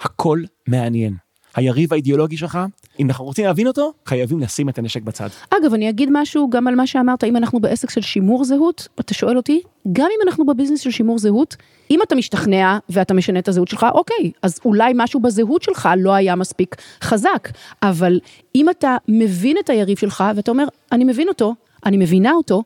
הכל 0.00 0.42
מעניין. 0.68 1.14
היריב 1.56 1.92
האידיאולוגי 1.92 2.36
שלך, 2.36 2.58
אם 3.00 3.08
אנחנו 3.08 3.24
רוצים 3.24 3.44
להבין 3.44 3.66
אותו, 3.66 3.92
חייבים 4.06 4.40
לשים 4.40 4.68
את 4.68 4.78
הנשק 4.78 5.02
בצד. 5.02 5.28
אגב, 5.50 5.74
אני 5.74 5.90
אגיד 5.90 6.08
משהו 6.12 6.50
גם 6.50 6.66
על 6.66 6.74
מה 6.74 6.86
שאמרת, 6.86 7.24
אם 7.24 7.36
אנחנו 7.36 7.60
בעסק 7.60 7.90
של 7.90 8.00
שימור 8.00 8.44
זהות, 8.44 8.88
אתה 9.00 9.14
שואל 9.14 9.36
אותי, 9.36 9.60
גם 9.92 10.06
אם 10.16 10.28
אנחנו 10.28 10.46
בביזנס 10.46 10.80
של 10.80 10.90
שימור 10.90 11.18
זהות, 11.18 11.56
אם 11.90 12.02
אתה 12.02 12.14
משתכנע 12.14 12.78
ואתה 12.88 13.14
משנה 13.14 13.38
את 13.38 13.48
הזהות 13.48 13.68
שלך, 13.68 13.86
אוקיי, 13.94 14.30
אז 14.42 14.60
אולי 14.64 14.92
משהו 14.96 15.20
בזהות 15.20 15.62
שלך 15.62 15.88
לא 15.98 16.14
היה 16.14 16.34
מספיק 16.34 16.76
חזק, 17.02 17.48
אבל 17.82 18.20
אם 18.54 18.70
אתה 18.70 18.96
מבין 19.08 19.56
את 19.64 19.70
היריב 19.70 19.98
שלך 19.98 20.24
ואתה 20.36 20.50
אומר, 20.50 20.64
אני 20.92 21.04
מבין 21.04 21.28
אותו, 21.28 21.54
אני 21.86 21.96
מבינה 21.96 22.32
אותו, 22.32 22.62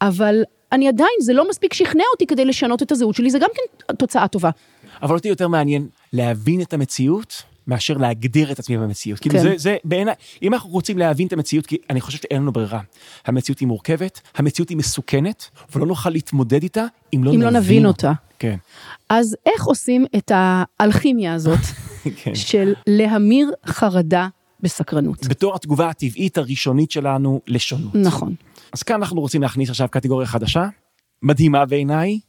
אבל 0.00 0.42
אני 0.72 0.88
עדיין, 0.88 1.10
זה 1.20 1.32
לא 1.32 1.48
מספיק 1.50 1.74
שכנע 1.74 2.04
אותי 2.12 2.26
כדי 2.26 2.44
לשנות 2.44 2.82
את 2.82 2.92
הזהות 2.92 3.14
שלי, 3.14 3.30
זה 3.30 3.38
גם 3.38 3.48
כן 3.54 3.94
תוצאה 3.94 4.28
טובה. 4.28 4.50
אבל 5.02 5.14
אותי 5.14 5.28
יותר 5.28 5.48
מעניין 5.48 5.88
להבין 6.12 6.60
את 6.60 6.72
המציאות 6.72 7.42
מאשר 7.66 7.96
להגדיר 7.96 8.52
את 8.52 8.58
עצמי 8.58 8.78
במציאות. 8.78 9.20
כאילו 9.20 9.34
כן. 9.34 9.42
זה, 9.42 9.54
זה 9.56 9.76
בעיניי, 9.84 10.14
אם 10.42 10.54
אנחנו 10.54 10.70
רוצים 10.70 10.98
להבין 10.98 11.26
את 11.26 11.32
המציאות, 11.32 11.66
כי 11.66 11.76
אני 11.90 12.00
חושב 12.00 12.18
שאין 12.18 12.42
לנו 12.42 12.52
ברירה. 12.52 12.80
המציאות 13.26 13.58
היא 13.58 13.68
מורכבת, 13.68 14.20
המציאות 14.36 14.68
היא 14.68 14.76
מסוכנת, 14.76 15.48
ולא 15.74 15.86
נוכל 15.86 16.10
להתמודד 16.10 16.62
איתה 16.62 16.86
אם 17.14 17.24
לא 17.24 17.34
אם 17.34 17.42
לא 17.42 17.50
נבין 17.50 17.86
אותה. 17.86 18.12
כן, 18.38 18.56
אז 19.08 19.36
איך 19.46 19.64
עושים 19.64 20.06
את 20.16 20.32
האלכימיה 20.34 21.34
הזאת 21.34 21.58
כן. 22.22 22.34
של 22.34 22.74
להמיר 22.86 23.50
חרדה 23.66 24.28
בסקרנות? 24.60 25.26
בתור 25.26 25.54
התגובה 25.54 25.88
הטבעית 25.88 26.38
הראשונית 26.38 26.90
שלנו 26.90 27.40
לשונות. 27.46 27.94
נכון. 27.94 28.34
אז 28.72 28.82
כאן 28.82 28.94
אנחנו 28.94 29.20
רוצים 29.20 29.42
להכניס 29.42 29.70
עכשיו 29.70 29.88
קטגוריה 29.88 30.26
חדשה, 30.26 30.68
מדהימה 31.22 31.66
בעיניי, 31.66 32.20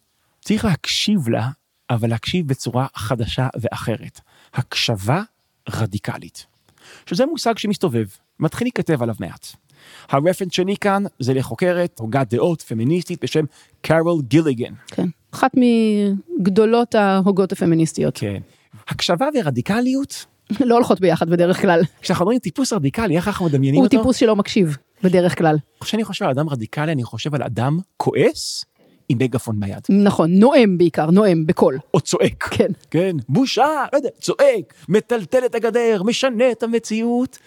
צריך 0.41 0.65
להקשיב 0.65 1.29
לה, 1.29 1.49
אבל 1.89 2.09
להקשיב 2.09 2.47
בצורה 2.47 2.87
חדשה 2.95 3.47
ואחרת. 3.61 4.19
הקשבה 4.53 5.21
רדיקלית. 5.69 6.45
שזה 7.05 7.25
מושג 7.25 7.57
שמסתובב, 7.57 8.05
מתחיל 8.39 8.65
להיכתב 8.65 9.03
עליו 9.03 9.15
מעט. 9.19 9.47
הרפרנס 10.09 10.51
שלי 10.51 10.75
כאן 10.77 11.03
זה 11.19 11.33
לחוקרת, 11.33 11.99
הוגת 11.99 12.33
דעות 12.33 12.61
פמיניסטית 12.61 13.23
בשם 13.23 13.45
קארול 13.81 14.21
גיליגן. 14.21 14.73
כן. 14.87 15.07
אחת 15.31 15.51
מגדולות 15.57 16.95
ההוגות 16.95 17.51
הפמיניסטיות. 17.51 18.17
כן. 18.17 18.41
הקשבה 18.87 19.27
ורדיקליות, 19.39 20.25
לא 20.59 20.75
הולכות 20.75 20.99
ביחד 20.99 21.29
בדרך 21.29 21.61
כלל. 21.61 21.81
כשאנחנו 22.01 22.23
אומרים 22.23 22.39
טיפוס 22.39 22.73
רדיקלי, 22.73 23.15
איך 23.15 23.27
אנחנו 23.27 23.45
מדמיינים 23.45 23.79
הוא 23.79 23.85
אותו? 23.85 23.97
טיפוס 23.97 24.17
שלא 24.17 24.35
מקשיב, 24.35 24.77
בדרך 25.03 25.37
כלל. 25.37 25.57
כשאני 25.81 26.03
חושב 26.03 26.25
על 26.25 26.31
אדם 26.31 26.49
רדיקלי, 26.49 26.91
אני 26.91 27.03
חושב 27.03 27.35
על 27.35 27.43
אדם 27.43 27.79
כועס 27.97 28.65
עם 29.09 29.17
מגפון 29.17 29.59
ביד. 29.59 29.81
נכון, 29.89 30.31
נואם 30.31 30.77
בעיקר, 30.77 31.11
נואם, 31.11 31.45
בקול. 31.45 31.79
או 31.93 32.01
צועק. 32.01 32.43
כן. 32.43 32.71
כן, 32.91 33.15
בושה, 33.29 33.85
לא 33.93 33.97
יודע, 33.97 34.09
צועק, 34.19 34.73
מטלטל 34.89 35.45
את 35.45 35.55
הגדר, 35.55 36.01
משנה 36.03 36.51
את 36.51 36.63
המציאות. 36.63 37.37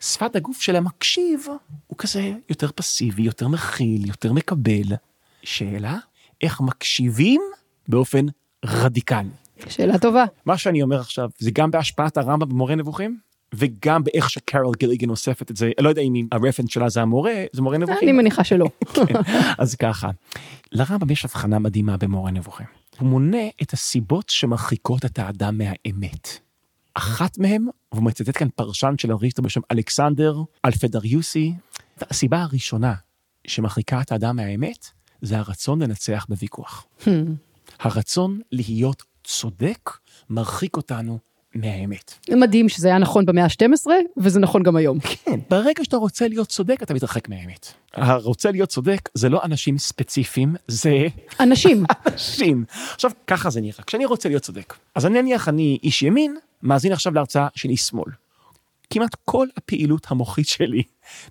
שפת 0.00 0.36
הגוף 0.36 0.60
של 0.60 0.76
המקשיב 0.76 1.46
הוא 1.86 1.98
כזה 1.98 2.32
יותר 2.48 2.68
פסיבי, 2.74 3.22
יותר 3.22 3.48
מכיל, 3.48 4.08
יותר 4.08 4.32
מקבל. 4.32 4.96
שאלה, 5.42 5.96
איך 6.42 6.60
מקשיבים 6.60 7.40
באופן 7.88 8.26
רדיקלי? 8.64 9.28
שאלה 9.68 9.98
טובה. 9.98 10.24
מה 10.46 10.58
שאני 10.58 10.82
אומר 10.82 11.00
עכשיו, 11.00 11.28
זה 11.38 11.50
גם 11.50 11.70
בהשפעת 11.70 12.16
הרמב"ם 12.16 12.48
במורה 12.48 12.74
נבוכים, 12.74 13.18
וגם 13.54 14.04
באיך 14.04 14.30
שקרול 14.30 14.74
גיליגן 14.78 15.10
אוספת 15.10 15.50
את 15.50 15.56
זה, 15.56 15.70
אני 15.78 15.84
לא 15.84 15.88
יודע 15.88 16.02
אם 16.02 16.26
הרפרנס 16.32 16.70
שלה 16.70 16.88
זה 16.88 17.02
המורה, 17.02 17.44
זה 17.52 17.62
מורה 17.62 17.78
נבוכים. 17.78 18.08
אני 18.08 18.12
מניחה 18.12 18.44
שלא. 18.44 18.66
כן, 18.94 19.14
אז 19.58 19.74
ככה, 19.74 20.10
לרמב"ם 20.72 21.10
יש 21.10 21.24
הבחנה 21.24 21.58
מדהימה 21.58 21.96
במורה 21.96 22.30
נבוכים. 22.30 22.66
הוא 22.98 23.08
מונה 23.08 23.48
את 23.62 23.72
הסיבות 23.72 24.28
שמרחיקות 24.28 25.04
את 25.04 25.18
האדם 25.18 25.58
מהאמת. 25.58 26.28
אחת 26.94 27.38
מהם, 27.38 27.66
והוא 27.92 28.04
מצטט 28.04 28.38
כאן 28.38 28.48
פרשן 28.56 28.94
של 28.98 29.12
אריסטו 29.12 29.42
בשם 29.42 29.60
אלכסנדר 29.72 30.36
אלפדריוסי, 30.64 31.54
והסיבה 31.98 32.42
הראשונה 32.42 32.94
שמרחיקה 33.46 34.00
את 34.00 34.12
האדם 34.12 34.36
מהאמת, 34.36 34.86
זה 35.22 35.38
הרצון 35.38 35.82
לנצח 35.82 36.26
בוויכוח. 36.28 36.86
הרצון 37.80 38.40
להיות 38.52 39.02
צודק 39.24 39.90
מרחיק 40.30 40.76
אותנו 40.76 41.18
מהאמת. 41.54 42.14
מדהים 42.30 42.68
שזה 42.68 42.88
היה 42.88 42.98
נכון 42.98 43.26
במאה 43.26 43.44
ה-12, 43.44 43.86
וזה 44.16 44.40
נכון 44.40 44.62
גם 44.62 44.76
היום. 44.76 45.00
כן, 45.00 45.40
ברגע 45.50 45.84
שאתה 45.84 45.96
רוצה 45.96 46.28
להיות 46.28 46.48
צודק, 46.48 46.82
אתה 46.82 46.94
מתרחק 46.94 47.28
מהאמת. 47.28 47.72
הרוצה 47.94 48.50
להיות 48.50 48.68
צודק 48.68 49.08
זה 49.14 49.28
לא 49.28 49.40
אנשים 49.44 49.78
ספציפיים, 49.78 50.54
זה 50.68 51.06
אנשים, 51.40 51.84
אנשים. 52.12 52.64
עכשיו, 52.94 53.10
ככה 53.26 53.50
זה 53.50 53.60
נראה. 53.60 53.84
כשאני 53.86 54.04
רוצה 54.04 54.28
להיות 54.28 54.42
צודק, 54.42 54.74
אז 54.94 55.06
אני 55.06 55.22
נניח 55.22 55.48
אני 55.48 55.78
איש 55.82 56.02
ימין, 56.02 56.36
מאזין 56.62 56.92
עכשיו 56.92 57.14
להרצאה 57.14 57.48
של 57.54 57.68
איש 57.68 57.82
שמאל. 57.82 58.12
כמעט 58.90 59.16
כל 59.24 59.46
הפעילות 59.56 60.06
המוחית 60.10 60.48
שלי 60.48 60.82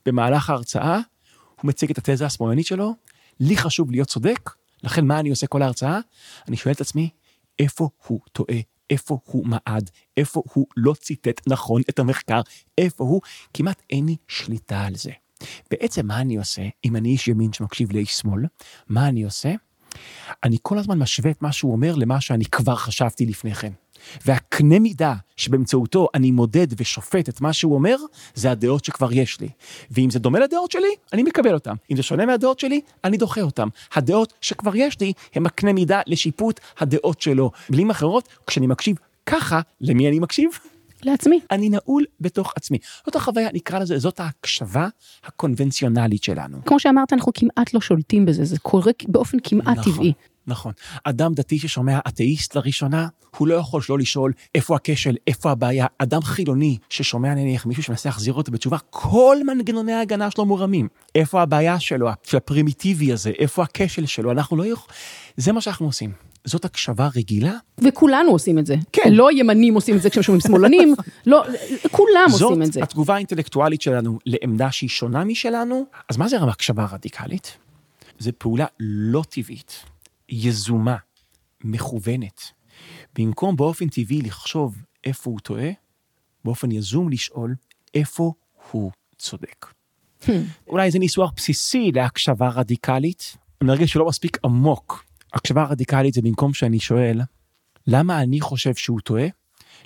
במהלך 0.06 0.50
ההרצאה, 0.50 1.00
הוא 1.62 1.68
מציג 1.68 1.92
את 1.92 1.98
התזה 1.98 2.26
השמאלנית 2.26 2.66
שלו, 2.66 2.94
לי 3.40 3.58
חשוב 3.58 3.92
להיות 3.92 4.08
צודק, 4.08 4.50
לכן 4.84 5.06
מה 5.06 5.20
אני 5.20 5.30
עושה 5.30 5.48
כל 5.48 5.62
ההרצאה? 5.62 6.00
אני 6.48 6.58
שואל 6.58 6.74
את 6.74 6.82
עצמי, 6.82 7.10
איפה 7.60 7.90
הוא 8.08 8.20
טועה? 8.32 8.60
איפה 8.90 9.18
הוא 9.26 9.48
מעד? 9.48 9.90
איפה 10.18 10.44
הוא 10.54 10.66
לא 10.78 10.94
ציטט 10.94 11.42
נכון 11.48 11.82
את 11.90 12.00
המחקר? 12.00 12.42
איפה 12.78 13.04
הוא? 13.04 13.22
כמעט 13.54 13.82
אין 13.90 14.06
לי 14.06 14.16
שליטה 14.28 14.82
על 14.82 14.96
זה. 14.96 15.12
בעצם 15.72 16.08
מה 16.08 16.22
אני 16.22 16.38
עושה, 16.38 16.62
אם 16.86 16.96
אני 16.96 17.10
איש 17.10 17.28
ימין 17.28 17.54
שמקשיב 17.54 17.92
לאיש 17.92 18.14
שמאל, 18.14 18.46
מה 18.88 19.08
אני 19.08 19.24
עושה? 19.24 19.54
אני 20.44 20.58
כל 20.62 20.78
הזמן 20.78 21.00
משווה 21.00 21.32
את 21.32 21.42
מה 21.42 21.52
שהוא 21.52 21.72
אומר 21.72 21.96
למה 21.96 22.22
שאני 22.22 22.46
כבר 22.46 22.76
חשבתי 22.76 23.26
לפני 23.26 23.56
כן. 23.56 23.74
והקנה 24.26 24.80
מידה 24.80 25.14
שבאמצעותו 25.38 26.08
אני 26.14 26.32
מודד 26.32 26.68
ושופט 26.78 27.30
את 27.30 27.42
מה 27.42 27.54
שהוא 27.54 27.74
אומר, 27.74 27.96
זה 28.36 28.52
הדעות 28.52 28.86
שכבר 28.86 29.14
יש 29.14 29.40
לי. 29.40 29.50
ואם 29.92 30.10
זה 30.10 30.20
דומה 30.20 30.40
לדעות 30.40 30.72
שלי, 30.72 30.90
אני 31.14 31.24
מקבל 31.24 31.54
אותן. 31.54 31.74
אם 31.92 31.96
זה 31.96 32.04
שונה 32.04 32.26
מהדעות 32.26 32.60
שלי, 32.60 32.82
אני 33.04 33.18
דוחה 33.18 33.42
אותן. 33.42 33.68
הדעות 33.94 34.34
שכבר 34.42 34.76
יש 34.76 35.00
לי, 35.00 35.14
הם 35.36 35.46
הקנה 35.46 35.74
מידה 35.74 36.02
לשיפוט 36.08 36.60
הדעות 36.80 37.22
שלו. 37.22 37.52
במילים 37.70 37.90
אחרות, 37.90 38.28
כשאני 38.48 38.68
מקשיב 38.68 38.96
ככה, 39.26 39.62
למי 39.82 40.08
אני 40.08 40.20
מקשיב? 40.20 40.50
לעצמי. 41.04 41.40
אני 41.52 41.70
נעול 41.70 42.06
בתוך 42.22 42.54
עצמי. 42.56 42.78
זאת 43.06 43.16
החוויה, 43.16 43.50
נקרא 43.54 43.80
לזה, 43.80 44.00
זאת 44.00 44.20
ההקשבה 44.20 44.88
הקונבנציונלית 45.24 46.24
שלנו. 46.24 46.58
כמו 46.66 46.80
שאמרת, 46.80 47.14
אנחנו 47.14 47.32
כמעט 47.34 47.74
לא 47.74 47.82
שולטים 47.82 48.26
בזה, 48.26 48.46
זה 48.46 48.60
קורה 48.60 48.92
באופן 49.08 49.38
כמעט 49.44 49.78
נכון, 49.78 49.94
טבעי. 49.94 50.14
נכון. 50.50 50.74
אדם 51.04 51.34
דתי 51.34 51.60
ששומע 51.60 52.00
אתאיסט 52.08 52.56
לראשונה, 52.56 53.08
הוא 53.38 53.48
לא 53.48 53.56
יכול 53.56 53.82
שלא 53.82 54.00
לשאול 54.00 54.34
איפה 54.56 54.76
הכשל, 54.76 55.16
איפה 55.28 55.52
הבעיה. 55.52 55.86
אדם 55.98 56.22
חילוני 56.22 56.78
ששומע 56.90 57.34
נניח 57.34 57.66
מישהו 57.66 57.84
שמנסה 57.84 58.10
להחזיר 58.10 58.34
אותו 58.34 58.52
בתשובה, 58.52 58.78
כל 58.90 59.38
מנגנוני 59.46 59.94
ההגנה 59.94 60.32
שלו 60.32 60.46
מורמים. 60.46 60.88
איפה 61.16 61.42
הבעיה 61.42 61.80
שלו, 61.80 62.10
של 62.24 62.38
הפרימיטיבי 62.38 63.14
הזה, 63.14 63.32
איפה 63.40 63.64
הכשל 63.64 64.06
שלו, 64.06 64.32
אנחנו 64.32 64.58
לא 64.58 64.66
יכולים... 64.66 64.96
זה 65.38 65.52
מה 65.52 65.62
שאנחנו 65.62 65.86
עושים. 65.86 66.12
זאת 66.46 66.66
הקשבה 66.66 67.10
רגילה. 67.16 67.54
וכולנו 67.84 68.32
עושים 68.32 68.60
את 68.60 68.66
זה. 68.66 68.76
כן. 68.92 69.14
לא 69.14 69.32
ימנים 69.32 69.74
עושים 69.74 69.96
את 69.96 70.02
זה 70.02 70.10
כשהם 70.10 70.24
שומעים 70.24 70.42
שמאלנים, 70.42 70.96
לא, 71.26 71.44
כולם 71.92 72.28
עושים 72.32 72.62
את 72.62 72.74
זה. 72.74 72.80
זאת 72.80 72.90
התגובה 72.90 73.16
האינטלקטואלית 73.16 73.82
שלנו 73.82 74.20
לעמדה 74.26 74.72
שהיא 74.72 74.90
שונה 74.90 75.24
משלנו. 75.24 75.86
אז 76.10 76.18
מה 76.18 76.28
זה 76.28 76.38
הקשבה 76.38 76.86
רדיקלית? 76.92 77.58
זה 78.20 78.32
פעולה 78.32 78.66
לא 78.80 79.24
טבעית, 79.30 79.84
יזומה, 80.30 80.98
מכוונת. 81.64 82.42
במקום 83.16 83.56
באופן 83.56 83.90
טבעי 83.90 84.22
לחשוב 84.22 84.78
איפה 85.04 85.30
הוא 85.30 85.40
טועה, 85.40 85.70
באופן 86.46 86.72
יזום 86.72 87.10
לשאול 87.10 87.56
איפה 87.94 88.34
הוא 88.72 88.92
צודק. 89.18 89.66
אולי 90.68 90.92
זה 90.92 91.00
ניסוח 91.00 91.32
בסיסי 91.36 91.92
להקשבה 91.92 92.50
רדיקלית, 92.50 93.38
אני 93.62 93.68
מרגיש 93.68 93.92
שלא 93.92 94.06
מספיק 94.06 94.38
עמוק. 94.46 95.06
הקשבה 95.34 95.64
רדיקלית 95.64 96.14
זה 96.14 96.22
במקום 96.22 96.54
שאני 96.54 96.80
שואל, 96.80 97.22
למה 97.88 98.22
אני 98.22 98.42
חושב 98.42 98.76
שהוא 98.76 99.00
טועה? 99.00 99.28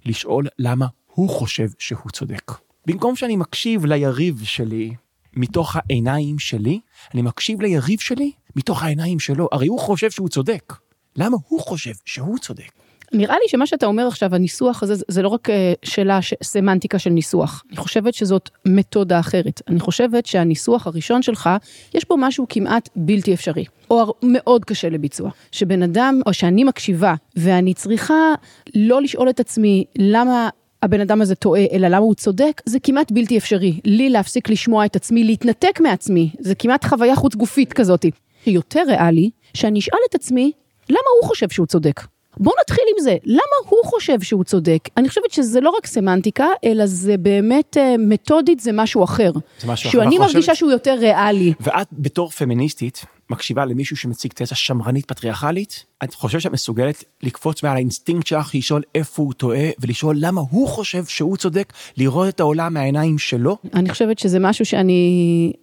לשאול 0.06 0.48
למה 0.60 0.88
הוא 1.08 1.30
חושב 1.30 1.68
שהוא 1.80 2.12
צודק. 2.12 2.52
במקום 2.86 3.16
שאני 3.16 3.36
מקשיב 3.36 3.86
ליריב 3.86 4.44
שלי 4.44 4.96
מתוך 5.34 5.76
העיניים 5.76 6.40
שלי, 6.40 6.80
אני 7.14 7.22
מקשיב 7.22 7.62
ליריב 7.62 8.00
שלי 8.00 8.32
מתוך 8.56 8.84
העיניים 8.84 9.20
שלו. 9.20 9.48
הרי 9.52 9.68
הוא 9.68 9.80
חושב 9.80 10.12
שהוא 10.12 10.30
צודק. 10.30 10.74
למה 11.16 11.38
הוא 11.48 11.60
חושב 11.60 11.94
שהוא 12.06 12.38
צודק? 12.38 12.72
נראה 13.14 13.36
לי 13.36 13.50
שמה 13.50 13.68
שאתה 13.68 13.86
אומר 13.86 14.08
עכשיו, 14.08 14.36
הניסוח 14.36 14.84
הזה, 14.84 15.04
זה 15.08 15.22
לא 15.22 15.28
רק 15.28 15.50
אה, 15.50 15.74
שאלה, 15.84 16.22
ש... 16.22 16.34
סמנטיקה 16.44 17.00
של 17.00 17.10
ניסוח. 17.10 17.64
אני 17.70 17.78
חושבת 17.78 18.14
שזאת 18.14 18.50
מתודה 18.66 19.20
אחרת. 19.20 19.62
אני 19.68 19.80
חושבת 19.80 20.26
שהניסוח 20.26 20.88
הראשון 20.88 21.22
שלך, 21.22 21.50
יש 21.94 22.08
בו 22.08 22.18
משהו 22.18 22.46
כמעט 22.50 22.90
בלתי 22.96 23.34
אפשרי, 23.34 23.66
או 23.90 24.14
מאוד 24.24 24.66
קשה 24.66 24.90
לביצוע. 24.90 25.30
שבן 25.52 25.84
אדם, 25.84 26.22
או 26.26 26.34
שאני 26.34 26.64
מקשיבה, 26.64 27.14
ואני 27.36 27.74
צריכה 27.74 28.34
לא 28.76 29.02
לשאול 29.02 29.30
את 29.30 29.40
עצמי 29.40 29.86
למה 29.98 30.50
הבן 30.84 31.02
אדם 31.02 31.22
הזה 31.22 31.36
טועה, 31.36 31.66
אלא 31.72 31.88
למה 31.88 31.98
הוא 31.98 32.16
צודק, 32.16 32.62
זה 32.66 32.80
כמעט 32.80 33.12
בלתי 33.12 33.38
אפשרי. 33.38 33.80
לי 33.86 34.10
להפסיק 34.10 34.50
לשמוע 34.50 34.86
את 34.86 34.96
עצמי, 34.96 35.24
להתנתק 35.24 35.80
מעצמי, 35.80 36.30
זה 36.40 36.56
כמעט 36.56 36.86
חוויה 36.86 37.16
חוץ 37.16 37.36
גופית 37.36 37.74
כזאת. 37.74 38.06
יותר 38.48 38.84
ריאלי, 38.88 39.30
שאני 39.54 39.80
אשאל 39.80 39.98
את 40.10 40.16
עצמי, 40.16 40.52
למה 40.90 41.00
הוא 41.22 41.28
חושב 41.28 41.50
שהוא 41.50 41.68
צודק? 41.68 42.02
בוא 42.38 42.52
נתחיל 42.62 42.84
עם 42.98 43.04
זה, 43.04 43.16
למה 43.26 43.42
הוא 43.70 43.80
חושב 43.86 44.22
שהוא 44.22 44.44
צודק? 44.44 44.80
אני 44.98 45.10
חושבת 45.10 45.32
שזה 45.32 45.62
לא 45.62 45.70
רק 45.78 45.86
סמנטיקה, 45.88 46.46
אלא 46.66 46.86
זה 46.86 47.18
באמת, 47.18 47.78
אה, 47.78 47.96
מתודית 48.00 48.60
זה 48.60 48.72
משהו 48.74 49.04
אחר. 49.04 49.32
זה 49.60 49.68
משהו 49.68 49.90
אחר. 49.90 50.00
שאני 50.04 50.18
מרגישה 50.18 50.40
חושבת- 50.40 50.56
שהוא 50.56 50.72
יותר 50.72 50.96
ריאלי. 51.00 51.54
ואת 51.60 51.88
בתור 51.94 52.30
פמיניסטית 52.30 53.06
מקשיבה 53.30 53.66
למישהו 53.66 53.98
שמציג 53.98 54.32
תזה 54.36 54.56
שמרנית 54.56 55.06
פטריארכלית, 55.06 55.86
את 56.04 56.14
חושבת 56.14 56.42
שאת 56.42 56.52
מסוגלת 56.52 57.04
לקפוץ 57.24 57.64
מעל 57.64 57.76
האינסטינקט 57.76 58.28
שלך, 58.28 58.56
לשאול 58.56 58.82
איפה 58.96 59.24
הוא 59.24 59.34
טועה, 59.34 59.70
ולשאול 59.80 60.16
למה 60.20 60.42
הוא 60.50 60.68
חושב 60.68 61.06
שהוא 61.06 61.38
צודק, 61.38 61.74
לראות 61.98 62.30
את 62.30 62.40
העולם 62.40 62.74
מהעיניים 62.74 63.18
שלו? 63.18 63.58
אני 63.74 63.90
חושבת 63.90 64.20
שזה 64.20 64.40
משהו 64.40 64.66
שאני, 64.66 65.54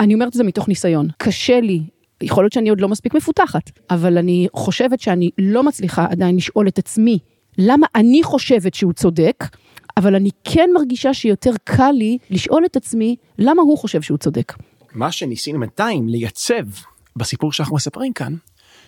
אני 0.00 0.14
אומרת 0.14 0.28
את 0.28 0.32
זה 0.32 0.44
מתוך 0.44 0.68
ניסיון. 0.68 1.08
קשה 1.18 1.60
לי, 1.60 1.80
יכול 2.22 2.44
להיות 2.44 2.52
שאני 2.52 2.68
עוד 2.68 2.80
לא 2.80 2.88
מספיק 2.88 3.14
מפותחת, 3.14 3.70
אבל 3.90 4.18
אני 4.18 4.46
חושבת 4.52 5.00
שאני 5.00 5.30
לא 5.38 5.62
מצליחה 5.62 6.06
עדיין 6.10 6.36
לשאול 6.36 6.68
את 6.68 6.78
עצמי, 6.78 7.18
למה 7.58 7.86
אני 7.94 8.22
חושבת 8.22 8.74
שהוא 8.74 8.92
צודק, 8.92 9.44
אבל 9.96 10.14
אני 10.14 10.30
כן 10.44 10.70
מרגישה 10.74 11.14
שיותר 11.14 11.50
קל 11.64 11.90
לי 11.90 12.18
לשאול 12.30 12.64
את 12.64 12.76
עצמי, 12.76 13.16
למה 13.38 13.62
הוא 13.62 13.78
חושב 13.78 14.02
שהוא 14.02 14.18
צודק. 14.18 14.52
מה 14.92 15.12
שניסינו 15.12 15.60
בינתיים 15.60 16.08
לייצב 16.08 16.64
בסיפור 17.16 17.52
שאנחנו 17.52 17.76
מספרים 17.76 18.12
כאן, 18.12 18.34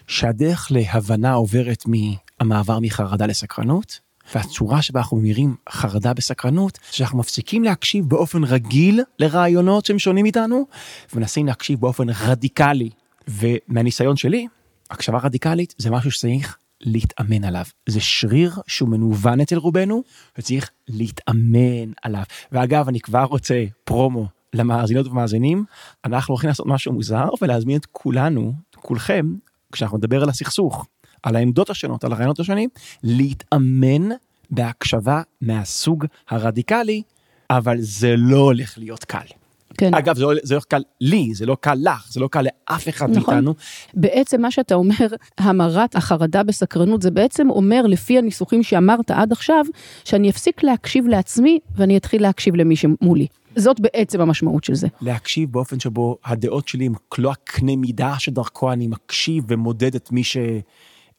שהדרך 0.07 0.69
להבנה 0.71 1.33
עוברת 1.33 1.85
מהמעבר 1.87 2.79
מחרדה 2.83 3.27
לסקרנות, 3.27 4.01
והצורה 4.35 4.83
שבה 4.83 5.01
אנחנו 5.01 5.17
ממירים 5.17 5.57
חרדה 5.69 6.15
בסקרנות, 6.15 6.79
שאנחנו 6.91 7.19
מפסיקים 7.19 7.65
להקשיב 7.65 8.09
באופן 8.09 8.45
רגיל 8.45 9.01
לרעיונות 9.19 9.87
שהם 9.87 9.99
שונים 9.99 10.23
מאיתנו, 10.23 10.67
ומנסים 11.15 11.47
להקשיב 11.47 11.81
באופן 11.81 12.07
רדיקלי. 12.09 12.91
ומהניסיון 13.29 14.17
שלי, 14.17 14.47
הקשבה 14.91 15.19
רדיקלית 15.19 15.75
זה 15.79 15.91
משהו 15.91 16.11
שצריך 16.11 16.59
להתאמן 16.81 17.45
עליו. 17.45 17.65
זה 17.87 18.01
שריר 18.01 18.55
שהוא 18.67 18.89
מנוון 18.89 19.41
אצל 19.41 19.57
רובנו, 19.57 20.03
וצריך 20.39 20.71
להתאמן 20.89 21.93
עליו. 22.03 22.23
ואגב, 22.53 22.89
אני 22.89 23.01
כבר 23.01 23.25
רוצה 23.25 23.65
פרומו 23.85 24.27
למאזינות 24.55 25.07
ומאזינים, 25.07 25.65
אנחנו 26.05 26.33
הולכים 26.33 26.49
לעשות 26.49 26.67
משהו 26.67 26.93
מוזר 26.93 27.29
ולהזמין 27.43 27.77
את 27.77 27.87
כולנו, 27.93 28.53
כולכם, 28.77 29.35
כשאנחנו 29.73 29.99
נדבר 29.99 30.23
על 30.23 30.29
הסכסוך, 30.29 30.87
על 31.23 31.37
העמדות 31.37 31.71
השונות, 31.71 32.05
על 32.05 32.13
הרעיונות 32.13 32.41
השונים, 32.41 32.69
להתאמן 33.03 34.09
בהקשבה 34.51 35.23
מהסוג 35.41 36.05
הרדיקלי, 36.29 37.03
אבל 37.51 37.77
זה 37.81 38.15
לא 38.17 38.39
הולך 38.39 38.79
להיות 38.79 39.05
קל. 39.05 39.27
כן. 39.77 39.95
אגב, 39.95 40.17
זה 40.17 40.25
לא, 40.25 40.33
זה 40.43 40.55
לא 40.55 40.61
קל 40.69 40.83
לי, 41.01 41.35
זה 41.35 41.47
לא 41.47 41.57
קל 41.61 41.75
לך, 41.83 42.07
זה 42.11 42.21
לא 42.21 42.29
קל 42.29 42.43
לאף 42.43 42.89
אחד 42.89 43.11
נכון. 43.11 43.35
מאיתנו. 43.35 43.55
בעצם 43.95 44.43
מה 44.43 44.51
שאתה 44.51 44.75
אומר, 44.75 45.07
המרת 45.39 45.97
החרדה 45.97 46.43
בסקרנות, 46.43 47.03
זה 47.03 47.11
בעצם 47.11 47.51
אומר, 47.51 47.83
לפי 47.87 48.19
הניסוחים 48.19 48.63
שאמרת 48.63 49.11
עד 49.11 49.33
עכשיו, 49.33 49.65
שאני 50.05 50.31
אפסיק 50.31 50.63
להקשיב 50.63 51.07
לעצמי 51.07 51.59
ואני 51.77 51.97
אתחיל 51.97 52.23
להקשיב 52.23 52.55
למי 52.55 52.77
שמולי. 52.77 53.27
זאת 53.57 53.81
בעצם 53.81 54.21
המשמעות 54.21 54.65
של 54.65 54.75
זה. 54.75 54.89
להקשיב 55.01 55.53
באופן 55.53 55.81
שבו 55.81 56.19
הדעות 56.25 56.69
שלי 56.69 56.87
הם 56.87 56.95
לא 57.19 57.31
הקנה 57.31 57.77
מידה 57.77 58.15
שדרכו 58.19 58.73
אני 58.73 58.87
מקשיב 58.87 59.45
ומודד 59.49 59.95
את 59.95 60.13
מי 60.13 60.25
ש... 60.25 60.37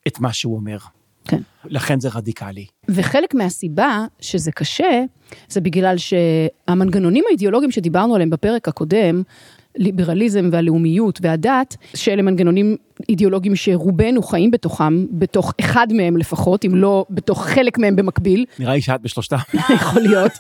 את 0.08 0.20
מה 0.20 0.34
שהוא 0.34 0.56
אומר. 0.56 0.78
כן. 1.30 1.42
לכן 1.66 2.00
זה 2.00 2.10
רדיקלי. 2.16 2.66
וחלק 2.90 3.36
מהסיבה 3.36 4.06
שזה 4.20 4.52
קשה, 4.52 5.04
זה 5.50 5.62
בגלל 5.62 5.96
שהמנגנונים 5.98 7.24
האידיאולוגיים 7.28 7.72
שדיברנו 7.72 8.16
עליהם 8.16 8.30
בפרק 8.30 8.68
הקודם, 8.68 9.24
ליברליזם 9.76 10.50
והלאומיות 10.52 11.20
והדת, 11.22 11.76
שאלה 11.96 12.22
מנגנונים 12.22 12.76
אידיאולוגיים 13.10 13.56
שרובנו 13.56 14.24
חיים 14.24 14.52
בתוכם, 14.52 15.06
בתוך 15.12 15.54
אחד 15.60 15.88
מהם 15.94 16.18
לפחות, 16.18 16.66
אם 16.66 16.76
לא 16.76 17.06
בתוך 17.10 17.46
חלק 17.46 17.78
מהם 17.78 17.96
במקביל, 17.96 18.46
נראה 18.60 18.74
לי 18.74 18.82
שאת 18.82 19.02
בשלושתם. 19.02 19.38
יכול 19.76 20.02
להיות, 20.02 20.32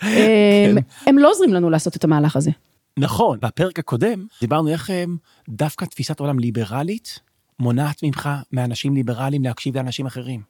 הם, 0.00 0.76
הם 1.06 1.18
לא 1.18 1.30
עוזרים 1.30 1.54
לנו 1.54 1.70
לעשות 1.70 1.96
את 1.96 2.04
המהלך 2.04 2.36
הזה. 2.36 2.50
נכון, 2.98 3.38
בפרק 3.42 3.78
הקודם 3.78 4.26
דיברנו 4.40 4.68
איך 4.68 4.90
הם, 4.90 5.16
דווקא 5.48 5.84
תפיסת 5.84 6.20
עולם 6.20 6.38
ליברלית 6.38 7.20
מונעת 7.60 8.02
ממך 8.02 8.28
מאנשים 8.52 8.94
ליברליים 8.94 9.44
להקשיב 9.44 9.76
לאנשים 9.76 10.06
אחרים. 10.06 10.40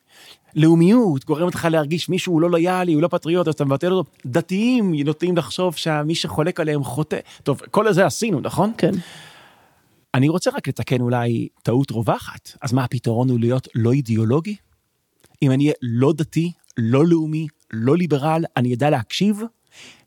לאומיות 0.56 1.24
גורמת 1.24 1.54
לך 1.54 1.68
להרגיש 1.70 2.08
מישהו 2.08 2.32
הוא 2.32 2.40
לא 2.40 2.50
לויאלי, 2.50 2.92
הוא 2.92 3.02
לא 3.02 3.08
פטריוט, 3.08 3.48
אז 3.48 3.54
אתה 3.54 3.64
מבטל 3.64 3.92
אותו. 3.92 4.10
דתיים 4.26 4.94
נוטים 4.94 5.36
לחשוב 5.36 5.76
שמי 5.76 6.14
שחולק 6.14 6.60
עליהם 6.60 6.84
חוטא. 6.84 7.18
טוב, 7.42 7.60
כל 7.70 7.92
זה 7.92 8.06
עשינו, 8.06 8.40
נכון? 8.40 8.72
כן. 8.78 8.90
אני 10.14 10.28
רוצה 10.28 10.50
רק 10.50 10.68
לתקן 10.68 11.00
אולי 11.00 11.48
טעות 11.62 11.90
רווחת. 11.90 12.56
אז 12.62 12.72
מה 12.72 12.84
הפתרון 12.84 13.30
הוא 13.30 13.40
להיות 13.40 13.68
לא 13.74 13.92
אידיאולוגי? 13.92 14.56
אם 15.42 15.50
אני 15.50 15.64
אהיה 15.64 15.74
לא 15.82 16.12
דתי, 16.12 16.52
לא 16.78 17.06
לאומי, 17.06 17.46
לא 17.72 17.96
ליברל, 17.96 18.44
אני 18.56 18.74
אדע 18.74 18.90
להקשיב? 18.90 19.42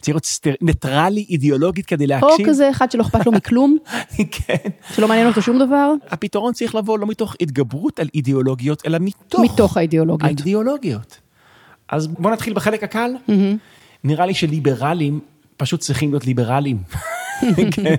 צריך 0.02 0.17
להיות. 0.45 0.62
ניטרלי 0.62 1.26
אידיאולוגית 1.30 1.86
כדי 1.86 2.04
או 2.04 2.10
להקשיב? 2.10 2.47
כזה 2.47 2.69
אחד 2.69 2.91
שלא 2.91 3.02
אכפת 3.02 3.26
לו 3.26 3.32
מכלום, 3.32 3.78
כן. 4.32 4.69
שלא 4.95 5.08
מעניין 5.08 5.28
אותו 5.28 5.41
שום 5.41 5.60
דבר, 5.60 5.93
הפתרון 6.10 6.54
צריך 6.54 6.76
לבוא 6.76 6.99
לא 6.99 7.08
מתוך 7.08 7.36
התגברות 7.41 7.99
על 7.99 8.08
אידיאולוגיות, 8.13 8.84
אלא 8.86 8.97
מתוך, 9.02 9.41
מתוך 9.41 9.78
האידיאולוגיות. 9.78 10.26
האידיאולוגיות. 10.26 11.17
אז 11.89 12.08
בוא 12.08 12.32
נתחיל 12.32 12.54
בחלק 12.54 12.84
הקל. 12.84 13.12
נראה 14.04 14.26
לי 14.26 14.34
שליברלים 14.34 15.19
פשוט 15.58 15.80
צריכים 15.80 16.12
להיות 16.12 16.26
ליברלים. 16.26 16.78
כן? 17.76 17.95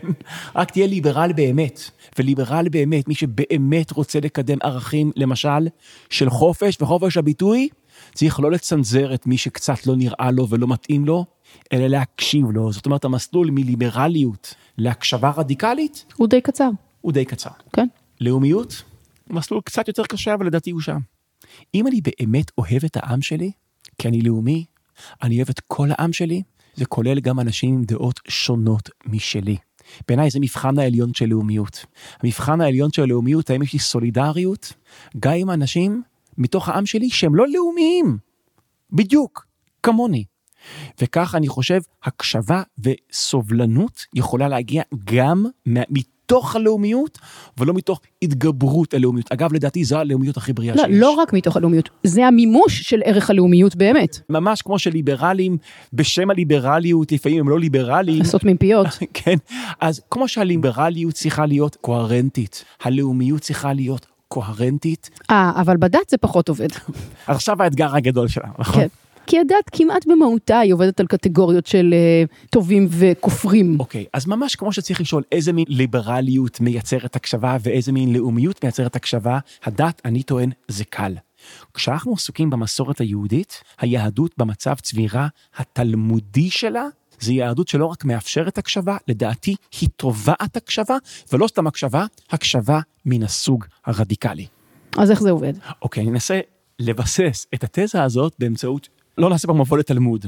רק 0.55 0.71
תהיה 0.71 0.87
ליברל 0.87 1.33
באמת. 1.33 1.91
וליברל 2.19 2.69
באמת, 2.69 3.09
מי 3.09 3.15
שבאמת 3.15 3.91
רוצה 3.91 4.21
לקדם 4.21 4.59
ערכים, 4.63 5.13
למשל, 5.17 5.69
של 6.11 6.31
חופש 6.31 6.77
וחופש 6.81 7.17
הביטוי, 7.17 7.69
צריך 8.15 8.41
לא 8.41 8.51
לצנזר 8.51 9.15
את 9.15 9.27
מי 9.27 9.39
שקצת 9.39 9.87
לא 9.87 9.97
נראה 9.97 10.31
לו 10.31 10.49
ולא 10.49 10.69
מתאים 10.69 11.05
לו, 11.05 11.25
אלא 11.73 11.87
להקשיב 11.87 12.51
לו. 12.51 12.73
זאת 12.73 12.87
אומרת, 12.87 13.05
המסלול 13.05 13.51
מליברליות 13.51 14.55
להקשבה 14.79 15.31
רדיקלית 15.37 16.05
הוא 16.17 16.29
די 16.29 16.41
קצר, 16.41 16.71
הוא 17.01 17.13
די 17.13 17.25
קצר. 17.25 17.51
כן. 17.73 17.87
לאומיות, 18.21 18.83
מסלול 19.31 19.61
קצת 19.65 19.89
יותר 19.89 20.05
קשה, 20.05 20.35
אבל 20.35 20.47
לדעתי 20.47 20.71
הוא 20.71 20.81
שם. 20.81 20.99
אם 21.75 21.87
אני 21.87 22.01
באמת 22.01 22.51
אוהב 22.59 22.85
את 22.85 22.97
העם 22.97 23.23
שלי, 23.23 23.51
כי 23.99 24.09
אני 24.09 24.21
לאומי, 24.23 24.65
אני 25.23 25.37
אוהב 25.37 25.49
את 25.51 25.61
כל 25.61 25.89
העם 25.91 26.13
שלי, 26.13 26.43
זה 26.75 26.87
כולל 26.87 27.21
גם 27.21 27.41
אנשים 27.41 27.75
עם 27.75 27.85
דעות 27.85 28.21
שונות 28.29 28.91
משלי. 29.07 29.57
בעיניי 30.09 30.31
זה 30.31 30.41
מבחן 30.41 30.79
העליון 30.79 31.15
של 31.15 31.27
לאומיות. 31.27 31.87
המבחן 32.23 32.61
העליון 32.61 32.93
של 32.93 33.05
לאומיות, 33.05 33.51
האם 33.51 33.63
יש 33.63 33.73
לי 33.73 33.79
סולידריות, 33.79 34.73
גם 35.19 35.33
עם 35.33 35.51
אנשים 35.51 36.03
מתוך 36.39 36.69
העם 36.69 36.87
שלי 36.87 37.11
שהם 37.11 37.35
לא 37.35 37.49
לאומיים. 37.49 38.19
בדיוק, 38.93 39.47
כמוני. 39.83 40.25
וכך 41.01 41.35
אני 41.35 41.49
חושב, 41.49 41.81
הקשבה 42.05 42.63
וסובלנות 42.79 44.07
יכולה 44.15 44.49
להגיע 44.49 44.83
גם 45.05 45.47
מתוך 46.25 46.57
הלאומיות, 46.57 47.19
ולא 47.59 47.75
מתוך 47.75 48.01
התגברות 48.23 48.95
הלאומיות. 48.95 49.33
אגב, 49.33 49.53
לדעתי 49.53 49.85
זו 49.85 49.99
הלאומיות 49.99 50.37
הכי 50.37 50.53
בריאה 50.53 50.75
לא, 50.75 50.83
שיש. 50.83 50.97
לא 51.01 51.11
רק 51.11 51.33
מתוך 51.33 51.57
הלאומיות, 51.57 51.89
זה 52.05 52.27
המימוש 52.27 52.83
של 52.83 53.01
ערך 53.05 53.31
הלאומיות 53.31 53.77
באמת. 53.77 54.21
ממש 54.31 54.63
כמו 54.63 54.79
שליברלים, 54.79 55.57
בשם 55.93 56.31
הליברליות, 56.31 57.13
לפעמים 57.13 57.41
הם 57.41 57.49
לא 57.49 57.61
ליברלים. 57.61 58.19
לעשות 58.19 58.45
מפיות. 58.45 58.87
כן, 59.15 59.37
אז 59.81 60.01
כמו 60.11 60.29
שהליברליות 60.29 61.15
צריכה 61.15 61.47
להיות 61.47 61.77
קוהרנטית, 61.81 62.65
הלאומיות 62.83 63.41
צריכה 63.41 63.73
להיות 63.73 64.07
קוהרנטית. 64.29 65.11
אה, 65.31 65.53
אבל 65.61 65.77
בדת 65.77 66.11
זה 66.11 66.17
פחות 66.17 66.49
עובד. 66.49 66.69
עכשיו 67.27 67.63
האתגר 67.63 67.97
הגדול 67.97 68.29
שלנו, 68.29 68.53
נכון? 68.59 68.83
כן. 68.83 68.89
כי 69.27 69.41
הדת 69.41 69.71
כמעט 69.73 70.07
במהותה 70.07 70.59
היא 70.59 70.75
עובדת 70.75 71.01
על 71.01 71.07
קטגוריות 71.07 71.67
של 71.67 71.95
uh, 71.95 72.49
טובים 72.51 72.89
וכופרים. 72.91 73.81
אוקיי, 73.81 74.05
אז 74.13 74.27
ממש 74.27 74.57
כמו 74.57 74.73
שצריך 74.73 75.01
לשאול 75.01 75.23
איזה 75.33 75.53
מין 75.53 75.65
ליברליות 75.69 76.61
מייצרת 76.61 77.17
הקשבה 77.17 77.57
ואיזה 77.63 77.93
מין 77.93 78.13
לאומיות 78.13 78.65
מייצרת 78.65 78.97
הקשבה, 78.97 79.39
הדת, 79.65 80.03
אני 80.05 80.23
טוען, 80.23 80.51
זה 80.69 80.85
קל. 80.85 81.15
כשאנחנו 81.75 82.13
עסוקים 82.13 82.51
במסורת 82.51 83.01
היהודית, 83.01 83.63
היהדות 83.79 84.33
במצב 84.39 84.75
צבירה 84.75 85.29
התלמודי 85.57 86.51
שלה, 86.51 86.85
זו 87.21 87.33
יהדות 87.33 87.69
שלא 87.69 87.87
רק 87.87 88.05
מאפשרת 88.05 88.59
הקשבה, 88.59 88.97
לדעתי 89.09 89.57
היא 89.81 89.89
תובעת 89.97 90.57
הקשבה, 90.57 90.97
ולא 91.33 91.47
סתם 91.47 91.67
הקשבה, 91.67 92.07
הקשבה 92.31 92.81
מן 93.07 93.23
הסוג 93.23 93.65
הרדיקלי. 93.87 94.47
אז 94.99 95.11
איך 95.11 95.23
זה 95.23 95.31
עובד? 95.31 95.53
אוקיי, 95.83 96.03
אני 96.03 96.11
אנסה 96.11 96.41
לבסס 96.79 97.47
את 97.55 97.65
התזה 97.65 98.03
הזאת 98.03 98.33
באמצעות, 98.39 98.89
לא 99.19 99.31
נעשה 99.31 99.49
פה 99.49 99.55
מבוא 99.55 99.79
לתלמוד, 99.79 100.27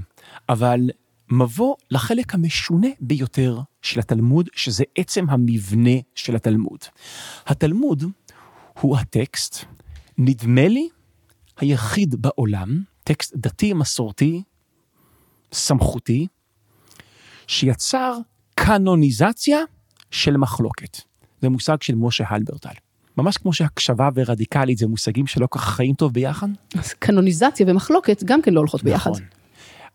אבל 0.49 0.91
מבוא 1.31 1.75
לחלק 1.91 2.35
המשונה 2.35 2.89
ביותר 3.01 3.61
של 3.83 4.01
התלמוד, 4.01 4.49
שזה 4.55 4.85
עצם 4.99 5.25
המבנה 5.29 5.91
של 6.15 6.37
התלמוד. 6.37 6.79
התלמוד 7.47 8.05
הוא 8.81 8.97
הטקסט, 8.97 9.65
נדמה 10.19 10.69
לי, 10.69 10.89
היחיד 11.57 12.15
בעולם, 12.23 12.83
טקסט 13.05 13.33
דתי, 13.37 13.73
מסורתי, 13.73 14.43
סמכותי, 15.53 16.27
שיצר 17.47 18.19
קנוניזציה 18.55 19.59
של 20.11 20.37
מחלוקת. 20.37 21.01
זה 21.43 21.49
מושג 21.49 21.83
של 21.83 21.95
משה 21.95 22.25
הלברטל. 22.29 22.86
ממש 23.17 23.37
כמו 23.37 23.53
שהקשבה 23.53 24.09
ורדיקלית 24.15 24.79
זה 24.79 24.87
מושגים 24.87 25.27
שלא 25.27 25.47
כל 25.47 25.59
כך 25.59 25.75
חיים 25.75 25.95
טוב 25.95 26.13
ביחד. 26.13 26.49
אז 26.75 26.93
קנוניזציה 26.93 27.67
ומחלוקת 27.69 28.23
גם 28.25 28.43
כן 28.43 28.55
לא 28.55 28.61
הולכות 28.61 28.83
ביחד. 28.83 29.11
נכון. 29.11 29.23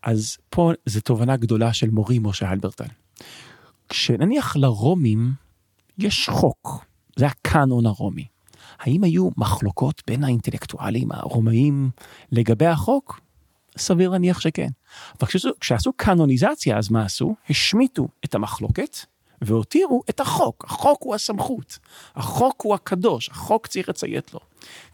אז 0.03 0.37
פה 0.49 0.71
זו 0.85 1.01
תובנה 1.01 1.37
גדולה 1.37 1.73
של 1.73 1.89
מורי 1.89 2.19
משה 2.19 2.49
הלברטל. 2.49 2.85
כשנניח 3.89 4.55
לרומים 4.55 5.33
יש 5.97 6.29
חוק, 6.29 6.85
זה 7.15 7.27
הקאנון 7.27 7.85
הרומי. 7.85 8.25
האם 8.79 9.03
היו 9.03 9.29
מחלוקות 9.37 10.01
בין 10.07 10.23
האינטלקטואלים 10.23 11.11
הרומאים 11.11 11.89
לגבי 12.31 12.65
החוק? 12.65 13.21
סביר 13.77 14.09
להניח 14.09 14.39
שכן. 14.39 14.69
אבל 15.19 15.27
כשעשו 15.59 15.93
קאנוניזציה, 15.93 16.77
אז 16.77 16.91
מה 16.91 17.05
עשו? 17.05 17.35
השמיטו 17.49 18.07
את 18.25 18.35
המחלוקת 18.35 18.97
והותירו 19.41 20.01
את 20.09 20.19
החוק. 20.19 20.65
החוק 20.67 21.03
הוא 21.03 21.15
הסמכות, 21.15 21.79
החוק 22.15 22.61
הוא 22.61 22.75
הקדוש, 22.75 23.29
החוק 23.29 23.67
צריך 23.67 23.89
לציית 23.89 24.33
לו. 24.33 24.39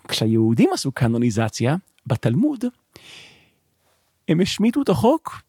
כשהיהודים 0.08 0.70
עשו 0.74 0.92
קאנוניזציה, 0.92 1.76
בתלמוד, 2.08 2.66
הם 4.28 4.42
השמיטו 4.42 4.82
את 4.82 4.90
החוק 4.90 5.42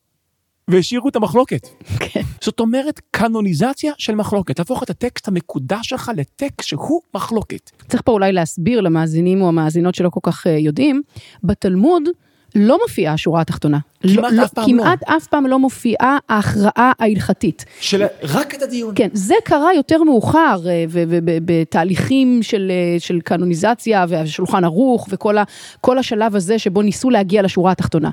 והשאירו 0.69 1.09
את 1.09 1.17
המחלוקת. 1.17 1.69
כן. 2.01 2.21
זאת 2.41 2.61
אומרת, 2.61 3.01
קאנוניזציה 3.11 3.93
של 3.99 4.15
מחלוקת, 4.15 4.57
תהפוך 4.57 4.83
את 4.83 4.91
הטקסט 4.91 5.29
המקודש 5.29 5.89
שלך 5.89 6.11
לטקסט 6.17 6.69
שהוא 6.69 7.01
מחלוקת. 7.15 7.71
צריך 7.89 8.03
פה 8.05 8.13
אולי 8.13 8.33
להסביר 8.33 8.81
למאזינים 8.81 9.43
או 9.43 9.49
המאזינות 9.49 9.95
שלא 9.95 10.11
כל 10.11 10.21
כך 10.23 10.47
uh, 10.47 10.51
יודעים, 10.51 11.03
בתלמוד 11.45 12.03
לא 12.55 12.79
מופיעה 12.83 13.15
השורה 13.15 13.41
התחתונה. 13.41 13.79
כמעט 14.03 14.33
לא, 14.33 14.45
אף 14.45 14.53
פעם 14.53 14.67
כמעט 14.67 14.99
לא. 15.09 15.17
אף 15.17 15.27
פעם 15.27 15.47
לא 15.47 15.59
מופיעה 15.59 16.19
ההכרעה 16.29 16.93
ההלכתית. 16.99 17.65
של 17.81 18.05
רק 18.23 18.55
את 18.55 18.63
הדיון. 18.63 18.95
כן, 18.97 19.09
זה 19.13 19.35
קרה 19.45 19.75
יותר 19.75 20.03
מאוחר, 20.03 20.61
ובתהליכים 20.91 22.43
של, 22.43 22.71
אה, 22.71 23.01
של 23.01 23.21
קנוניזציה 23.21 24.05
והשולחן 24.09 24.65
ערוך 24.65 25.09
וכל 25.11 25.39
ה, 25.39 25.45
כל 25.81 25.99
השלב 25.99 26.37
הזה 26.37 26.59
שבו 26.59 26.83
ניסו 26.83 27.11
להגיע 27.11 27.43
לשורה 27.43 27.73
התחתונה. 27.73 28.11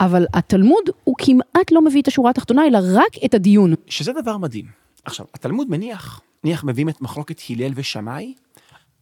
אבל 0.00 0.26
התלמוד 0.34 0.84
הוא 1.04 1.14
כמעט 1.18 1.72
לא 1.72 1.82
מביא 1.82 2.02
את 2.02 2.08
השורה 2.08 2.30
התחתונה, 2.30 2.66
אלא 2.66 2.78
רק 2.94 3.24
את 3.24 3.34
הדיון. 3.34 3.74
שזה 3.86 4.12
דבר 4.22 4.36
מדהים. 4.38 4.64
עכשיו, 5.04 5.26
התלמוד 5.34 5.70
מניח, 5.70 6.20
נניח 6.44 6.64
מביאים 6.64 6.88
את 6.88 7.00
מחלוקת 7.00 7.40
הלל 7.50 7.72
ושמאי, 7.74 8.34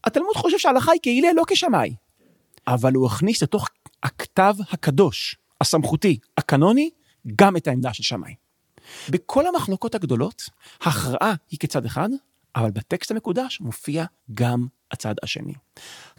התלמוד 0.05 0.37
חושב 0.37 0.59
שההלכה 0.59 0.93
היא 0.93 1.01
כהלל 1.03 1.37
לא 1.37 1.43
כשמאי. 1.49 1.95
אבל 2.67 2.95
הוא 2.95 3.07
הכניס 3.07 3.43
לתוך 3.43 3.69
הכתב 4.03 4.55
הקדוש, 4.71 5.37
הסמכותי, 5.61 6.19
הקנוני, 6.39 6.91
גם 7.37 7.57
את 7.57 7.67
העמדה 7.67 7.93
של 7.93 8.03
שמאי. 8.03 8.35
בכל 9.09 9.47
המחלוקות 9.47 9.95
הגדולות, 9.95 10.43
הכרעה 10.81 11.35
היא 11.51 11.59
כצד 11.59 11.85
אחד, 11.85 12.09
אבל 12.57 12.71
בטקסט 12.71 13.11
המקודש 13.11 13.61
מופיע 13.61 14.05
גם 14.35 14.67
הצד 14.91 15.15
השני. 15.23 15.55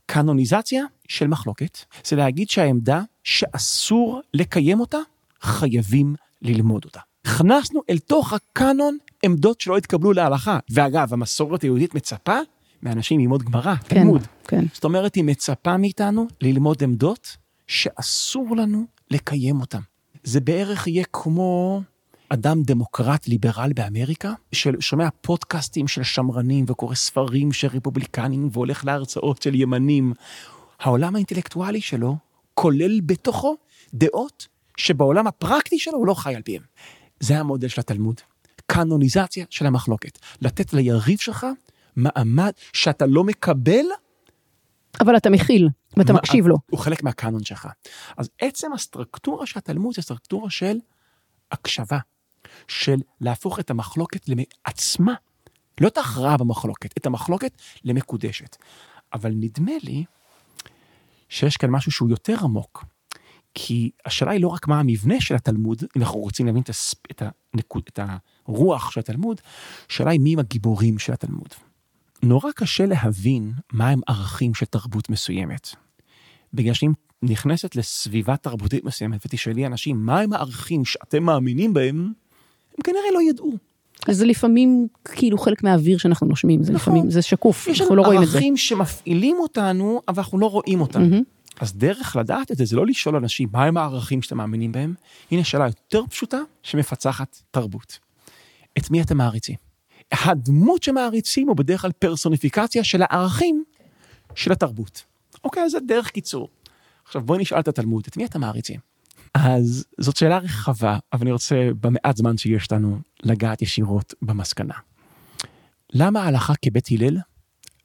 קנוניזציה 0.06 0.84
של 1.08 1.28
מחלוקת, 1.28 1.78
זה 2.06 2.16
להגיד 2.16 2.50
שהעמדה 2.50 3.02
שאסור 3.24 4.22
לקיים 4.34 4.80
אותה, 4.80 4.98
חייבים 5.42 6.16
ללמוד 6.42 6.86
אותה. 6.86 7.00
הכנסנו 7.26 7.82
אל 7.90 7.98
תוך 7.98 8.34
הקאנון 8.34 8.98
עמדות 9.24 9.62
שלא 9.62 9.78
התקבלו 9.78 10.14
להלכה. 10.14 10.60
ואגב, 10.70 11.14
המסורת 11.14 11.62
היהודית 11.62 11.96
מצפה 11.96 12.38
מאנשים 12.84 13.20
ללמוד 13.20 13.44
גמרא, 13.44 13.76
כן, 13.76 13.96
תלמוד. 13.96 14.28
כן. 14.48 14.66
זאת 14.74 14.84
אומרת, 14.84 15.16
היא 15.16 15.24
מצפה 15.24 15.78
מאיתנו 15.78 16.28
ללמוד 16.42 16.84
עמדות 16.84 17.38
שאסור 17.72 18.56
לנו 18.56 18.86
לקיים 19.12 19.62
אותן. 19.62 19.80
זה 20.24 20.40
בערך 20.40 20.88
יהיה 20.88 21.04
כמו 21.14 21.82
אדם 22.30 22.64
דמוקרט 22.64 23.28
ליברל 23.28 23.72
באמריקה, 23.76 24.34
ששומע 24.52 25.08
פודקאסטים 25.22 25.88
של 25.88 26.04
שמרנים 26.04 26.66
וקורא 26.68 26.96
ספרים 26.96 27.52
של 27.52 27.68
רפובליקנים 27.68 28.50
והולך 28.52 28.86
להרצאות 28.86 29.42
של 29.42 29.56
ימנים. 29.56 30.14
העולם 30.80 31.16
האינטלקטואלי 31.16 31.82
שלו 31.82 32.18
כולל 32.54 33.02
בתוכו 33.02 33.56
דעות 33.94 34.48
שבעולם 34.78 35.28
הפרקטי 35.28 35.80
שלו 35.80 35.98
הוא 35.98 36.08
לא 36.08 36.14
חי 36.14 36.36
על 36.36 36.42
פיהם. 36.42 36.64
זה 37.20 37.40
המודל 37.40 37.68
של 37.68 37.82
התלמוד. 37.82 38.22
קנוניזציה 38.66 39.46
של 39.50 39.66
המחלוקת. 39.66 40.20
לתת 40.42 40.74
ליריב 40.74 41.20
שלך 41.20 41.48
מעמד 41.96 42.52
שאתה 42.74 43.06
לא 43.06 43.24
מקבל. 43.24 43.86
אבל 45.00 45.18
אתה 45.18 45.30
מכיל, 45.30 45.70
ואתה 45.98 46.14
מה- 46.14 46.20
מקשיב 46.20 46.48
לו. 46.48 46.58
הוא 46.70 46.80
חלק 46.80 47.04
מהקאנון 47.04 47.44
שלך. 47.44 47.68
אז 48.18 48.30
עצם 48.42 48.74
הסטרקטורה 48.74 49.46
של 49.46 49.60
התלמוד 49.60 49.96
זה 49.96 50.02
סטרקטורה 50.02 50.50
של 50.50 50.78
הקשבה, 51.52 52.00
של 52.68 53.00
להפוך 53.22 53.60
את 53.60 53.70
המחלוקת 53.70 54.26
לעצמה, 54.28 55.14
לא 55.82 55.88
את 55.88 55.98
ההכרעה 55.98 56.38
במחלוקת, 56.38 56.98
את 56.98 57.06
המחלוקת 57.06 57.52
למקודשת. 57.84 58.56
אבל 59.14 59.32
נדמה 59.36 59.72
לי 59.84 60.04
שיש 61.30 61.58
כאן 61.58 61.70
משהו 61.70 61.92
שהוא 61.92 62.10
יותר 62.10 62.36
עמוק. 62.44 62.86
כי 63.54 63.92
השאלה 64.06 64.32
היא 64.32 64.42
לא 64.42 64.48
רק 64.48 64.68
מה 64.68 64.80
המבנה 64.80 65.22
של 65.22 65.36
התלמוד, 65.36 65.84
אם 65.98 66.02
אנחנו 66.02 66.20
רוצים 66.20 66.46
להבין 66.46 66.62
את, 66.62 66.70
הס... 66.70 66.96
את, 67.12 67.22
הנקוד... 67.54 67.84
את 67.94 68.00
הרוח 68.48 68.92
של 68.92 69.00
התלמוד, 69.00 69.42
השאלה 69.90 70.12
היא 70.12 70.20
מי 70.20 70.34
הם 70.34 70.40
הגיבורים 70.40 71.00
של 71.00 71.14
התלמוד. 71.14 71.54
נורא 72.24 72.52
קשה 72.56 72.86
להבין 72.86 73.54
מהם 73.74 74.00
ערכים 74.08 74.54
של 74.54 74.66
תרבות 74.66 75.10
מסוימת. 75.10 75.70
בגלל 76.54 76.74
שאם 76.74 76.92
נכנסת 77.24 77.76
לסביבה 77.76 78.38
תרבותית 78.38 78.84
מסוימת 78.84 79.26
ותשאלי 79.26 79.66
אנשים 79.66 80.06
מהם 80.06 80.34
הערכים 80.34 80.86
שאתם 80.86 81.24
מאמינים 81.24 81.74
בהם, 81.74 82.14
הם 82.78 82.84
כנראה 82.84 83.12
לא 83.14 83.20
ידעו. 83.30 83.54
זה 84.12 84.26
לפעמים 84.26 84.88
כאילו 85.06 85.38
חלק 85.38 85.64
מהאוויר 85.64 85.98
שאנחנו 85.98 86.28
נושמים, 86.28 86.64
זה 86.64 86.74
נכון. 86.74 86.94
לפעמים, 86.94 87.12
זה 87.12 87.22
שקוף, 87.22 87.68
יש 87.68 87.82
אנחנו 87.82 87.96
לא 87.96 88.02
רואים 88.02 88.24
את 88.24 88.28
זה. 88.28 88.38
ערכים 88.38 88.58
שמפעילים 88.58 89.36
אותנו, 89.40 90.02
אבל 90.08 90.18
אנחנו 90.18 90.40
לא 90.40 90.46
רואים 90.46 90.82
אותם. 90.82 91.02
מהמם. 91.02 91.24
אז 91.60 91.74
דרך 91.74 92.16
לדעת 92.16 92.52
את 92.52 92.58
זה, 92.58 92.66
זה 92.66 92.76
לא 92.76 92.86
לשאול 92.86 93.16
אנשים 93.16 93.50
מהם 93.52 93.78
הערכים 93.78 94.22
שאתם 94.22 94.38
מאמינים 94.38 94.72
בהם, 94.72 94.94
הנה 95.32 95.44
שאלה 95.44 95.66
יותר 95.66 96.04
פשוטה 96.10 96.40
שמפצחת 96.64 97.42
תרבות. 97.52 98.00
את 98.78 98.92
מי 98.92 99.02
אתם 99.02 99.18
מעריצים? 99.18 99.71
הדמות 100.12 100.84
שמעריצים 100.84 101.48
הוא 101.48 101.58
בדרך 101.58 101.82
כלל 101.82 101.92
פרסוניפיקציה 101.92 102.84
של 102.84 103.02
הערכים 103.02 103.64
של 104.36 104.52
התרבות. 104.52 105.04
אוקיי, 105.44 105.64
אז 105.64 105.72
זה 105.72 105.80
דרך 105.80 106.10
קיצור. 106.10 106.50
עכשיו 107.06 107.22
בואי 107.22 107.42
נשאל 107.42 107.60
את 107.60 107.68
התלמוד, 107.68 108.04
את 108.08 108.18
מי 108.18 108.26
אתם 108.26 108.42
מעריצים? 108.42 108.80
אז 109.34 109.86
זאת 109.98 110.18
שאלה 110.18 110.38
רחבה, 110.38 110.98
אבל 111.14 111.22
אני 111.22 111.32
רוצה 111.32 111.70
במעט 111.82 112.18
זמן 112.18 112.38
שיש 112.38 112.72
לנו 112.72 113.00
לגעת 113.24 113.62
ישירות 113.62 114.14
במסקנה. 114.22 114.74
למה 115.94 116.24
ההלכה 116.24 116.54
כבית 116.62 116.88
הלל 116.92 117.18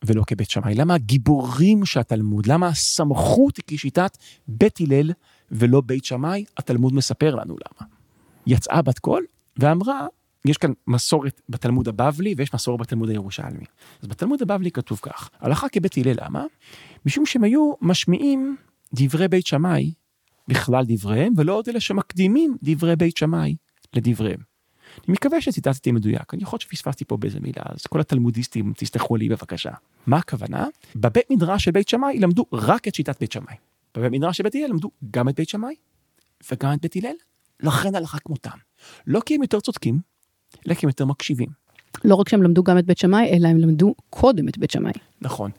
ולא 0.04 0.22
כבית 0.26 0.50
שמאי? 0.50 0.74
למה 0.74 0.94
הגיבורים 0.94 1.84
של 1.84 2.00
התלמוד? 2.00 2.46
למה 2.46 2.68
הסמכות 2.68 3.56
היא 3.56 3.64
כשיטת 3.66 4.18
בית 4.48 4.80
הלל 4.80 5.12
ולא 5.50 5.80
בית 5.80 6.04
שמאי? 6.04 6.44
התלמוד 6.56 6.94
מספר 6.94 7.34
לנו 7.34 7.56
למה. 7.56 7.88
יצאה 8.46 8.82
בת 8.82 8.98
קול 8.98 9.24
ואמרה, 9.56 10.06
יש 10.48 10.56
כאן 10.56 10.72
מסורת 10.86 11.40
בתלמוד 11.48 11.88
הבבלי 11.88 12.34
ויש 12.36 12.54
מסורת 12.54 12.80
בתלמוד 12.80 13.08
הירושלמי. 13.08 13.64
אז 14.02 14.08
בתלמוד 14.08 14.42
הבבלי 14.42 14.70
כתוב 14.70 15.00
כך, 15.02 15.30
הלכה 15.40 15.68
כבית 15.68 15.96
הלל 15.96 16.16
למה? 16.24 16.44
משום 17.06 17.26
שהם 17.26 17.44
היו 17.44 17.72
משמיעים 17.80 18.56
דברי 18.94 19.28
בית 19.28 19.46
שמאי 19.46 19.92
בכלל 20.48 20.84
דבריהם, 20.88 21.32
ולא 21.36 21.52
עוד 21.52 21.68
אלה 21.68 21.80
שמקדימים 21.80 22.56
דברי 22.62 22.96
בית 22.96 23.16
שמאי 23.16 23.56
לדבריהם. 23.94 24.40
אני 24.96 25.12
מקווה 25.12 25.40
שציטטתי 25.40 25.92
מדויק, 25.92 26.34
אני 26.34 26.42
יכול 26.42 26.58
שפספסתי 26.58 27.04
פה 27.04 27.16
באיזה 27.16 27.40
מילה, 27.40 27.62
אז 27.64 27.86
כל 27.86 28.00
התלמודיסטים 28.00 28.72
תסלחו 28.76 29.16
לי 29.16 29.28
בבקשה. 29.28 29.70
מה 30.06 30.16
הכוונה? 30.16 30.66
בבית 30.96 31.30
מדרש 31.30 31.64
של 31.64 31.70
בית 31.70 31.88
שמאי 31.88 32.18
למדו 32.18 32.46
רק 32.52 32.88
את 32.88 32.94
שיטת 32.94 33.20
בית 33.20 33.32
שמאי. 33.32 33.54
בבית 33.94 34.12
מדרש 34.12 34.36
של 34.36 34.42
בית 34.42 34.54
הלל 34.54 34.66
למדו 34.70 34.90
גם 35.10 35.28
את 35.28 35.36
בית 35.36 35.48
שמאי 35.48 35.74
וגם 36.50 36.72
את 36.72 36.80
בית 36.82 36.96
הלל, 36.96 37.16
לכן 37.60 37.94
הלכה 37.94 38.18
כמותם. 38.18 38.58
לא 39.06 39.20
כי 39.26 39.34
הם 39.34 39.42
יותר 39.42 39.60
צודקים, 39.60 40.00
אלא 40.66 40.74
כי 40.74 40.86
הם 40.86 40.90
יותר 40.90 41.04
מקשיבים. 41.04 41.48
לא 42.04 42.14
רק 42.14 42.28
שהם 42.28 42.42
למדו 42.42 42.62
גם 42.62 42.78
את 42.78 42.86
בית 42.86 42.98
שמאי, 42.98 43.30
אלא 43.32 43.48
הם 43.48 43.58
למדו 43.58 43.94
קודם 44.10 44.48
את 44.48 44.58
בית 44.58 44.70
שמאי. 44.70 44.92
נכון. 45.20 45.50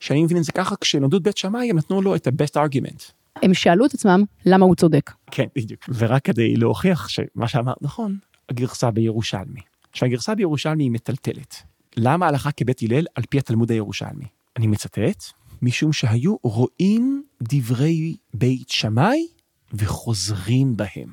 שאני 0.00 0.22
מבין 0.22 0.36
את 0.36 0.44
זה 0.44 0.52
ככה, 0.52 0.76
כשהם 0.80 1.02
למדו 1.02 1.16
את 1.16 1.22
בית 1.22 1.36
שמאי 1.36 1.70
הם 1.70 1.78
נתנו 1.78 2.02
לו 2.02 2.14
את 2.14 2.26
ה-best 2.26 2.56
argument. 2.56 3.12
הם 3.42 3.54
שאלו 3.54 3.86
את 3.86 3.94
עצמם 3.94 4.24
למה 4.46 4.64
הוא 4.64 4.74
צודק. 4.74 5.10
כן, 5.30 5.46
בדיוק. 5.56 5.80
ורק 5.94 6.24
כדי 6.24 6.56
להוכיח 6.56 7.08
שמה 7.08 7.48
שאמרת 7.48 7.76
נכון, 7.80 8.18
הגרסה 8.48 8.90
בירושלמי. 8.90 9.60
עכשיו 9.92 10.08
הגרסה 10.08 10.34
בירושלמי 10.34 10.84
היא 10.84 10.90
מטלטלת. 10.90 11.62
למה 11.96 12.28
הלכה 12.28 12.52
כבית 12.52 12.82
הלל 12.82 13.04
על 13.14 13.24
פי 13.30 13.38
התלמוד 13.38 13.70
הירושלמי? 13.70 14.24
אני 14.56 14.66
מצטט, 14.66 15.24
משום 15.62 15.92
שהיו 15.92 16.36
רואים 16.42 17.22
דברי 17.42 18.16
בית 18.34 18.68
שמאי 18.68 19.26
וחוזרים 19.72 20.76
בהם. 20.76 21.10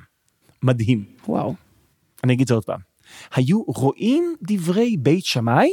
מדהים. 0.64 1.06
וואו. 1.28 1.56
אני 2.24 2.34
אגיד 2.34 2.42
את 2.42 2.48
זה 2.48 2.54
עוד 2.54 2.66
פעם. 2.66 2.87
היו 3.36 3.62
רואים 3.68 4.36
דברי 4.42 4.98
בית 4.98 5.26
שמאי 5.26 5.70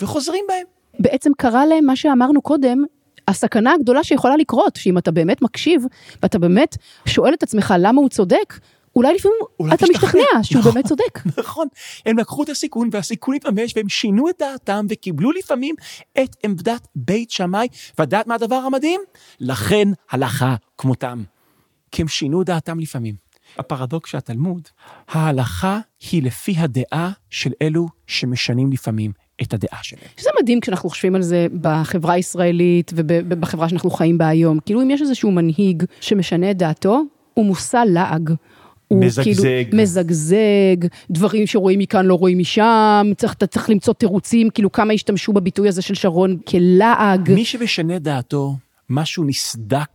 וחוזרים 0.00 0.44
בהם. 0.48 0.66
בעצם 0.98 1.30
קרה 1.38 1.66
להם 1.66 1.86
מה 1.86 1.96
שאמרנו 1.96 2.42
קודם, 2.42 2.84
הסכנה 3.28 3.72
הגדולה 3.72 4.04
שיכולה 4.04 4.36
לקרות, 4.36 4.76
שאם 4.76 4.98
אתה 4.98 5.10
באמת 5.10 5.42
מקשיב, 5.42 5.84
ואתה 6.22 6.38
באמת 6.38 6.76
שואל 7.06 7.34
את 7.34 7.42
עצמך 7.42 7.74
למה 7.78 8.00
הוא 8.00 8.08
צודק, 8.08 8.58
אולי 8.96 9.14
לפעמים 9.14 9.38
אולי 9.60 9.74
אתה. 9.74 9.86
משתכנע 9.90 10.42
שהוא 10.42 10.60
נכון. 10.60 10.72
באמת 10.72 10.86
צודק. 10.86 11.20
נכון, 11.38 11.66
הם 12.06 12.18
לקחו 12.18 12.42
את 12.42 12.48
הסיכון 12.48 12.88
והסיכון 12.92 13.34
התממש 13.34 13.72
והם 13.76 13.88
שינו 13.88 14.28
את 14.28 14.34
דעתם 14.38 14.86
וקיבלו 14.88 15.32
לפעמים 15.32 15.74
את 16.22 16.36
עמדת 16.44 16.88
בית 16.96 17.30
שמאי, 17.30 17.68
ואת 17.98 18.14
מה 18.26 18.34
הדבר 18.34 18.54
המדהים? 18.54 19.00
לכן 19.40 19.88
הלכה 20.10 20.54
כמותם. 20.78 21.22
כי 21.92 22.02
הם 22.02 22.08
שינו 22.08 22.44
דעתם 22.44 22.80
לפעמים. 22.80 23.14
הפרדוקס 23.58 24.10
של 24.10 24.18
התלמוד, 24.18 24.62
ההלכה 25.08 25.78
היא 26.10 26.22
לפי 26.22 26.54
הדעה 26.58 27.10
של 27.30 27.50
אלו 27.62 27.88
שמשנים 28.06 28.72
לפעמים 28.72 29.12
את 29.42 29.54
הדעה 29.54 29.78
שלהם. 29.82 30.08
שזה 30.16 30.30
מדהים 30.42 30.60
כשאנחנו 30.60 30.90
חושבים 30.90 31.14
על 31.14 31.22
זה 31.22 31.46
בחברה 31.60 32.14
הישראלית 32.14 32.92
ובחברה 32.94 33.68
שאנחנו 33.68 33.90
חיים 33.90 34.18
בה 34.18 34.28
היום. 34.28 34.58
כאילו 34.66 34.82
אם 34.82 34.90
יש 34.90 35.02
איזשהו 35.02 35.30
מנהיג 35.30 35.84
שמשנה 36.00 36.50
את 36.50 36.56
דעתו, 36.56 37.02
הוא 37.34 37.46
מושא 37.46 37.82
לעג. 37.86 38.30
הוא 38.88 39.04
מזגזג. 39.04 39.44
כאילו 39.44 39.82
מזגזג, 39.82 40.76
דברים 41.10 41.46
שרואים 41.46 41.78
מכאן 41.78 42.06
לא 42.06 42.14
רואים 42.14 42.38
משם, 42.38 43.10
צריך, 43.16 43.34
אתה 43.34 43.46
צריך 43.46 43.70
למצוא 43.70 43.94
תירוצים, 43.94 44.50
כאילו 44.50 44.72
כמה 44.72 44.92
השתמשו 44.92 45.32
בביטוי 45.32 45.68
הזה 45.68 45.82
של 45.82 45.94
שרון 45.94 46.38
כלעג. 46.48 47.30
מי 47.30 47.44
שמשנה 47.44 47.98
דעתו, 47.98 48.56
משהו 48.90 49.24
נסדק 49.24 49.88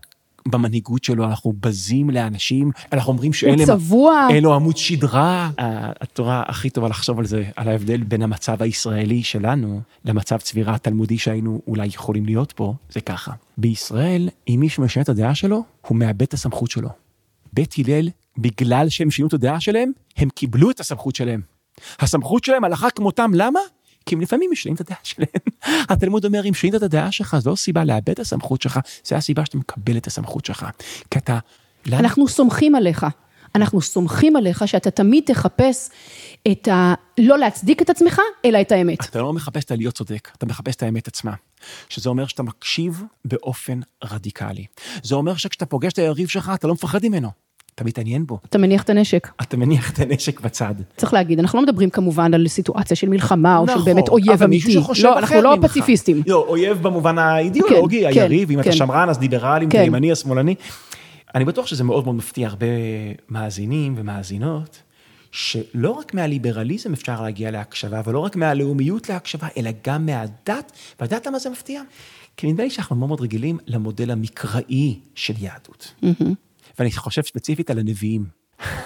במנהיגות 0.47 1.03
שלו, 1.03 1.25
אנחנו 1.25 1.53
בזים 1.60 2.10
לאנשים, 2.10 2.71
אנחנו 2.93 3.13
אומרים 3.13 3.34
שאין 3.34 3.60
הוא 3.60 3.67
להם... 3.67 3.67
צבוע. 3.67 4.27
אין 4.29 4.43
לו 4.43 4.56
עמוד 4.56 4.77
שדרה. 4.77 5.49
התורה 5.58 6.43
הכי 6.47 6.69
טובה 6.69 6.88
לחשוב 6.88 7.19
על 7.19 7.25
זה, 7.25 7.43
על 7.56 7.69
ההבדל 7.69 8.03
בין 8.03 8.21
המצב 8.21 8.62
הישראלי 8.62 9.23
שלנו 9.23 9.82
למצב 10.06 10.38
צבירה 10.38 10.75
התלמודי 10.75 11.17
שהיינו 11.17 11.62
אולי 11.67 11.86
יכולים 11.88 12.25
להיות 12.25 12.51
פה, 12.51 12.73
זה 12.89 13.01
ככה. 13.01 13.32
בישראל, 13.58 14.29
אם 14.47 14.58
מישהו 14.60 14.84
משנה 14.84 15.03
את 15.03 15.10
הדעה 15.10 15.36
שלו, 15.36 15.63
הוא 15.88 15.97
מאבד 15.97 16.21
את 16.21 16.34
הסמכות 16.34 16.71
שלו. 16.71 16.89
בית 17.53 17.75
הלל, 17.77 18.10
בגלל 18.38 18.89
שהם 18.89 19.12
שינו 19.12 19.27
את 19.27 19.34
הדעה 19.34 19.60
שלהם, 19.60 19.91
הם 20.17 20.29
קיבלו 20.29 20.71
את 20.71 20.79
הסמכות 20.79 21.15
שלהם. 21.15 21.41
הסמכות 21.99 22.43
שלהם 22.43 22.63
הלכה 22.63 22.89
כמותם, 22.89 23.32
למה? 23.34 23.60
כי 24.05 24.15
הם 24.15 24.21
לפעמים 24.21 24.49
משנים 24.51 24.75
את 24.75 24.81
הדעה 24.81 24.97
שלהם. 25.03 25.27
התלמוד 25.89 26.25
אומר, 26.25 26.45
אם 26.49 26.53
שינית 26.53 26.75
את 26.75 26.83
הדעה 26.83 27.11
שלך, 27.11 27.37
זו 27.39 27.49
לא 27.49 27.55
סיבה 27.55 27.83
לאבד 27.83 28.09
את 28.09 28.19
הסמכות 28.19 28.61
שלך, 28.61 28.79
זה 29.03 29.15
הסיבה 29.15 29.45
שאתה 29.45 29.57
מקבל 29.57 29.97
את 29.97 30.07
הסמכות 30.07 30.45
שלך. 30.45 30.65
כי 31.11 31.19
אתה... 31.19 31.39
למה? 31.85 31.99
אנחנו 31.99 32.27
סומכים 32.27 32.75
עליך. 32.75 33.05
אנחנו 33.55 33.81
סומכים 33.81 34.35
עליך 34.35 34.67
שאתה 34.67 34.91
תמיד 34.91 35.23
תחפש 35.25 35.89
את 36.51 36.67
ה... 36.67 36.93
לא 37.17 37.37
להצדיק 37.37 37.81
את 37.81 37.89
עצמך, 37.89 38.21
אלא 38.45 38.61
את 38.61 38.71
האמת. 38.71 39.05
אתה 39.05 39.21
לא 39.21 39.33
מחפש 39.33 39.63
את 39.63 39.71
הלהיות 39.71 39.95
צודק, 39.95 40.29
אתה 40.37 40.45
מחפש 40.45 40.75
את 40.75 40.83
האמת 40.83 41.07
עצמה. 41.07 41.33
שזה 41.89 42.09
אומר 42.09 42.27
שאתה 42.27 42.43
מקשיב 42.43 43.03
באופן 43.25 43.79
רדיקלי. 44.03 44.65
זה 45.03 45.15
אומר 45.15 45.35
שכשאתה 45.35 45.65
פוגש 45.65 45.93
את 45.93 45.97
היריב 45.97 46.27
שלך, 46.27 46.51
אתה 46.55 46.67
לא 46.67 46.73
מפחד 46.73 46.99
ממנו. 47.05 47.29
אתה 47.75 47.83
מתעניין 47.83 48.25
בו. 48.25 48.39
אתה 48.45 48.57
מניח 48.57 48.83
את 48.83 48.89
הנשק. 48.89 49.29
אתה 49.41 49.57
מניח 49.57 49.93
את 49.93 49.99
הנשק 49.99 50.39
בצד. 50.39 50.75
צריך 50.97 51.13
להגיד, 51.13 51.39
אנחנו 51.39 51.59
לא 51.59 51.65
מדברים 51.65 51.89
כמובן 51.89 52.33
על 52.33 52.47
סיטואציה 52.47 52.97
של 52.97 53.09
מלחמה, 53.09 53.57
או 53.57 53.67
של 53.67 53.73
נכון, 53.73 53.86
באמת 53.86 54.09
אויב 54.09 54.29
אבל 54.29 54.47
מישהו 54.47 54.67
אמיתי. 54.67 54.83
שחושב 54.83 55.03
לא, 55.03 55.19
אחר 55.19 55.39
אנחנו 55.39 55.41
לא. 55.41 55.57
פציפיסטים. 55.62 56.23
לא, 56.27 56.45
אויב 56.47 56.83
במובן 56.83 57.17
האידיאולוגי, 57.17 58.01
כן, 58.01 58.13
כן, 58.13 58.19
היריב, 58.19 58.51
אם 58.51 58.59
אתה 58.59 58.69
כן. 58.69 58.75
שמרן 58.75 59.09
אז 59.09 59.19
ליברלי, 59.19 59.65
אם 59.65 59.69
כן. 59.69 59.77
אתה 59.77 59.88
ימני 59.88 60.12
אז 60.12 60.17
שמאלני. 60.17 60.55
אני 61.36 61.45
בטוח 61.45 61.67
שזה 61.67 61.83
מאוד 61.83 62.03
מאוד 62.03 62.15
מפתיע 62.15 62.47
הרבה 62.47 62.65
מאזינים 63.29 63.93
ומאזינות, 63.97 64.81
שלא 65.31 65.91
רק 65.91 66.13
מהליברליזם 66.13 66.93
אפשר 66.93 67.21
להגיע 67.21 67.51
להקשבה, 67.51 68.01
ולא 68.05 68.19
רק 68.19 68.36
מהלאומיות 68.36 69.09
להקשבה, 69.09 69.47
אלא 69.57 69.71
גם 69.88 70.05
מהדת, 70.05 70.71
והדת 70.99 71.27
למה 71.27 71.39
זה 71.39 71.49
מפתיע? 71.49 71.81
כי 72.38 72.47
נדמה 72.47 72.63
לי 72.63 72.69
שאנחנו 72.69 72.95
מאוד 72.95 73.07
מאוד 73.07 73.21
רגילים 73.21 73.57
למודל 73.67 74.12
המקראי 74.12 74.99
של 75.15 75.33
יהדות. 75.39 75.93
ואני 76.80 76.91
חושב 76.91 77.21
ספציפית 77.21 77.69
על 77.69 77.80
הנביאים. 77.80 78.42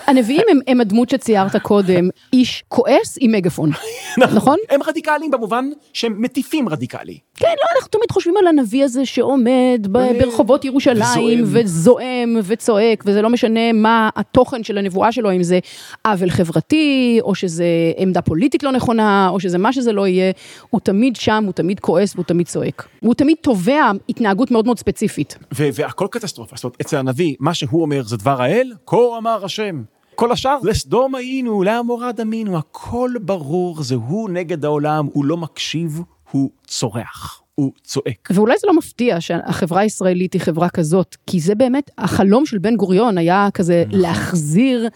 הנביאים 0.08 0.44
הם, 0.52 0.60
הם 0.68 0.82
הדמות 0.82 1.10
שציירת 1.10 1.56
קודם, 1.56 2.10
איש 2.34 2.64
כועס 2.68 3.18
עם 3.22 3.32
מגפון, 3.32 3.72
נכון? 4.36 4.58
הם 4.70 4.84
רדיקליים 4.84 5.32
במובן 5.32 5.70
שהם 5.94 6.22
מטיפים 6.22 6.70
רדיקלי. 6.70 7.18
כן, 7.36 7.48
לא, 7.48 7.76
אנחנו 7.76 7.90
תמיד 7.90 8.12
חושבים 8.12 8.38
על 8.38 8.48
הנביא 8.48 8.84
הזה 8.84 9.06
שעומד 9.06 9.88
ברחובות 9.92 10.66
ירושלים, 10.66 11.44
וזועם. 11.44 12.38
וצועק, 12.44 13.04
וזה 13.06 13.22
לא 13.22 13.30
משנה 13.30 13.74
מה 13.74 14.10
התוכן 14.16 14.64
של 14.64 14.78
הנבואה 14.78 15.12
שלו, 15.12 15.32
אם 15.32 15.44
זה 15.44 15.60
עוול 16.06 16.30
חברתי, 16.30 17.20
או 17.22 17.36
שזה 17.36 17.66
עמדה 17.98 18.22
פוליטית 18.22 18.64
לא 18.64 18.72
נכונה, 18.72 19.30
או 19.30 19.40
שזה 19.40 19.58
מה 19.58 19.74
שזה 19.74 19.92
לא 19.92 20.08
יהיה, 20.08 20.32
הוא 20.70 20.82
תמיד 20.82 21.16
שם, 21.16 21.44
הוא 21.46 21.54
תמיד 21.54 21.80
כועס 21.80 22.16
והוא 22.16 22.26
תמיד 22.26 22.48
צועק. 22.48 22.88
והוא 23.02 23.14
תמיד 23.14 23.38
תובע 23.42 23.92
התנהגות 24.10 24.52
מאוד 24.52 24.66
מאוד 24.66 24.80
ספציפית. 24.80 25.38
והכל 25.52 26.08
קטסטרופה, 26.12 26.56
זאת 26.56 26.64
אומרת, 26.64 26.82
אצל 26.82 26.98
הנביא, 26.98 27.36
מה 27.40 27.54
שהוא 27.54 27.82
אומר 27.82 28.04
זה 28.04 28.18
דבר 28.18 28.42
האל, 28.42 28.72
כה 28.86 28.98
אמר 29.18 29.46
השם. 29.46 29.67
כל 30.16 30.32
השאר, 30.32 30.58
לסדום 30.64 31.16
היינו, 31.16 31.64
לעמורה 31.64 32.12
דמינו, 32.12 32.58
הכל 32.58 33.12
ברור, 33.22 33.84
זה 33.84 33.96
הוא 33.96 34.30
נגד 34.30 34.66
העולם, 34.66 35.08
הוא 35.14 35.26
לא 35.26 35.38
מקשיב, 35.38 36.02
הוא 36.32 36.50
צורח, 36.68 37.42
הוא 37.56 37.72
צועק. 37.84 38.30
ואולי 38.32 38.56
זה 38.62 38.68
לא 38.68 38.78
מפתיע 38.78 39.22
שהחברה 39.22 39.82
הישראלית 39.82 40.34
היא 40.34 40.42
חברה 40.42 40.70
כזאת, 40.70 41.16
כי 41.28 41.40
זה 41.40 41.56
באמת, 41.56 41.92
החלום 41.98 42.46
של 42.46 42.58
בן 42.58 42.76
גוריון 42.76 43.18
היה 43.18 43.48
כזה 43.54 43.84
להחזיר 43.92 44.88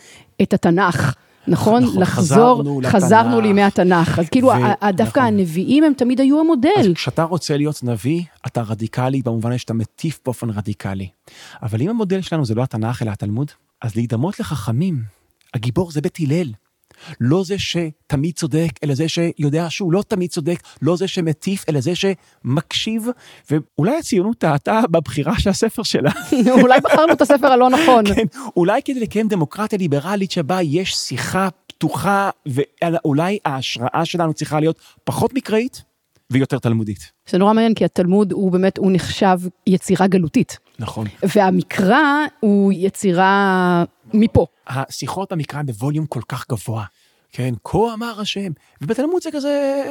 את 0.41 0.53
התנ"ך. 0.53 1.15
נכון? 1.47 1.83
נכון, 1.83 2.01
לחזור, 2.01 2.61
חזרנו 2.61 2.81
לתנ"ך. 2.81 2.95
חזרנו 2.95 3.41
לימי 3.41 3.63
התנ"ך. 3.63 4.19
אז 4.19 4.29
כאילו, 4.29 4.47
ו- 4.47 4.91
דווקא 4.93 5.19
נכון. 5.19 5.33
הנביאים 5.33 5.83
הם 5.83 5.93
תמיד 5.93 6.21
היו 6.21 6.35
אז 6.35 6.41
המודל. 6.41 6.93
כשאתה 6.95 7.23
רוצה 7.23 7.57
להיות 7.57 7.83
נביא, 7.83 8.23
אתה 8.47 8.61
רדיקלי 8.61 9.21
במובן 9.21 9.57
שאתה 9.57 9.73
מטיף 9.73 10.19
באופן 10.25 10.49
רדיקלי. 10.49 11.07
אבל 11.61 11.81
אם 11.81 11.89
המודל 11.89 12.21
שלנו 12.21 12.45
זה 12.45 12.55
לא 12.55 12.63
התנ"ך 12.63 13.01
אלא 13.01 13.11
התלמוד, 13.11 13.51
אז 13.81 13.95
להידמות 13.95 14.39
לחכמים, 14.39 15.03
הגיבור 15.53 15.91
זה 15.91 16.01
בית 16.01 16.17
הלל. 16.19 16.51
לא 17.19 17.43
זה 17.43 17.55
שתמיד 17.59 18.35
צודק, 18.35 18.69
אלא 18.83 18.93
זה 18.93 19.09
שיודע 19.09 19.65
שהוא 19.69 19.93
לא 19.93 20.03
תמיד 20.07 20.29
צודק, 20.29 20.63
לא 20.81 20.95
זה 20.95 21.07
שמטיף, 21.07 21.65
אלא 21.69 21.81
זה 21.81 21.91
שמקשיב, 21.95 23.07
ואולי 23.51 23.97
הציונות 23.97 24.37
טעתה 24.37 24.81
בבחירה 24.91 25.39
של 25.39 25.49
הספר 25.49 25.83
שלה. 25.83 26.11
אולי 26.61 26.79
בחרנו 26.83 27.13
את 27.13 27.21
הספר 27.21 27.47
הלא 27.47 27.69
נכון. 27.69 28.15
כן, 28.15 28.25
אולי 28.55 28.81
כדי 28.85 28.99
לקיים 28.99 29.27
דמוקרטיה 29.27 29.79
ליברלית 29.79 30.31
שבה 30.31 30.61
יש 30.61 30.95
שיחה 30.95 31.49
פתוחה, 31.67 32.29
ואולי 32.45 33.39
ההשראה 33.45 34.05
שלנו 34.05 34.33
צריכה 34.33 34.59
להיות 34.59 34.79
פחות 35.03 35.33
מקראית 35.33 35.83
ויותר 36.31 36.59
תלמודית. 36.59 37.11
זה 37.29 37.37
נורא 37.37 37.53
מעניין, 37.53 37.73
כי 37.73 37.85
התלמוד 37.85 38.31
הוא 38.31 38.51
באמת, 38.51 38.77
הוא 38.77 38.91
נחשב 38.91 39.39
יצירה 39.67 40.07
גלותית. 40.07 40.57
נכון. 40.79 41.07
והמקרא 41.35 42.25
הוא 42.39 42.71
יצירה 42.75 43.83
מפה. 44.13 44.45
השיחות 44.67 45.31
במקרא 45.31 45.59
הם 45.59 45.65
בווליום 45.65 46.05
כל 46.05 46.21
כך 46.27 46.45
גבוה, 46.49 46.85
כן? 47.31 47.53
כה 47.63 47.93
אמר 47.93 48.21
השם, 48.21 48.51
ובתלמוד 48.81 49.21
זה 49.21 49.31
כזה, 49.31 49.83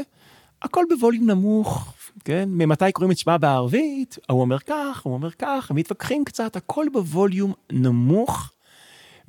הכל 0.62 0.84
בווליום 0.88 1.30
נמוך, 1.30 1.94
כן? 2.24 2.48
ממתי 2.52 2.92
קוראים 2.92 3.12
את 3.12 3.18
שמע 3.18 3.36
בערבית, 3.36 4.18
ההוא 4.28 4.40
אומר 4.40 4.58
כך, 4.58 5.00
הוא 5.04 5.14
אומר 5.14 5.30
כך, 5.30 5.70
הם 5.70 5.76
מתווכחים 5.76 6.24
קצת, 6.24 6.56
הכל 6.56 6.86
בווליום 6.92 7.52
נמוך. 7.72 8.52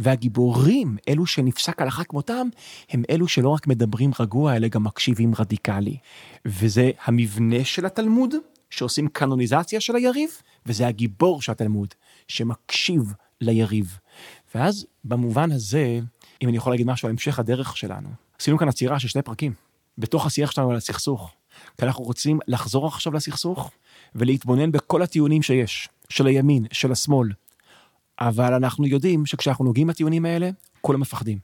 והגיבורים, 0.01 0.97
אלו 1.09 1.25
שנפסק 1.25 1.81
הלכה 1.81 2.03
כמותם, 2.03 2.47
הם 2.89 3.03
אלו 3.09 3.27
שלא 3.27 3.49
רק 3.49 3.67
מדברים 3.67 4.11
רגוע, 4.19 4.55
אלא 4.55 4.67
גם 4.67 4.83
מקשיבים 4.83 5.33
רדיקלי. 5.39 5.97
וזה 6.45 6.91
המבנה 7.05 7.63
של 7.63 7.85
התלמוד, 7.85 8.35
שעושים 8.69 9.07
קנוניזציה 9.07 9.81
של 9.81 9.95
היריב, 9.95 10.29
וזה 10.65 10.87
הגיבור 10.87 11.41
של 11.41 11.51
התלמוד, 11.51 11.87
שמקשיב 12.27 13.13
ליריב. 13.41 13.97
ואז 14.55 14.85
במובן 15.03 15.51
הזה, 15.51 15.99
אם 16.41 16.49
אני 16.49 16.57
יכול 16.57 16.73
להגיד 16.73 16.87
משהו 16.87 17.07
על 17.07 17.11
המשך 17.11 17.39
הדרך 17.39 17.77
שלנו, 17.77 18.09
עשינו 18.39 18.57
כאן 18.57 18.67
עצירה 18.67 18.99
של 18.99 19.07
שני 19.07 19.21
פרקים, 19.21 19.53
בתוך 19.97 20.25
השיח 20.25 20.51
שלנו 20.51 20.71
על 20.71 20.77
הסכסוך. 20.77 21.33
כי 21.77 21.85
אנחנו 21.85 22.03
רוצים 22.03 22.39
לחזור 22.47 22.87
עכשיו 22.87 23.13
לסכסוך 23.13 23.71
ולהתבונן 24.15 24.71
בכל 24.71 25.01
הטיעונים 25.01 25.41
שיש, 25.41 25.89
של 26.09 26.27
הימין, 26.27 26.65
של 26.71 26.91
השמאל. 26.91 27.29
אבל 28.21 28.53
אנחנו 28.53 28.87
יודעים 28.87 29.25
שכשאנחנו 29.25 29.65
נוגעים 29.65 29.87
בטיעונים 29.87 30.25
האלה, 30.25 30.49
כולם 30.81 30.99
מפחדים. 30.99 31.37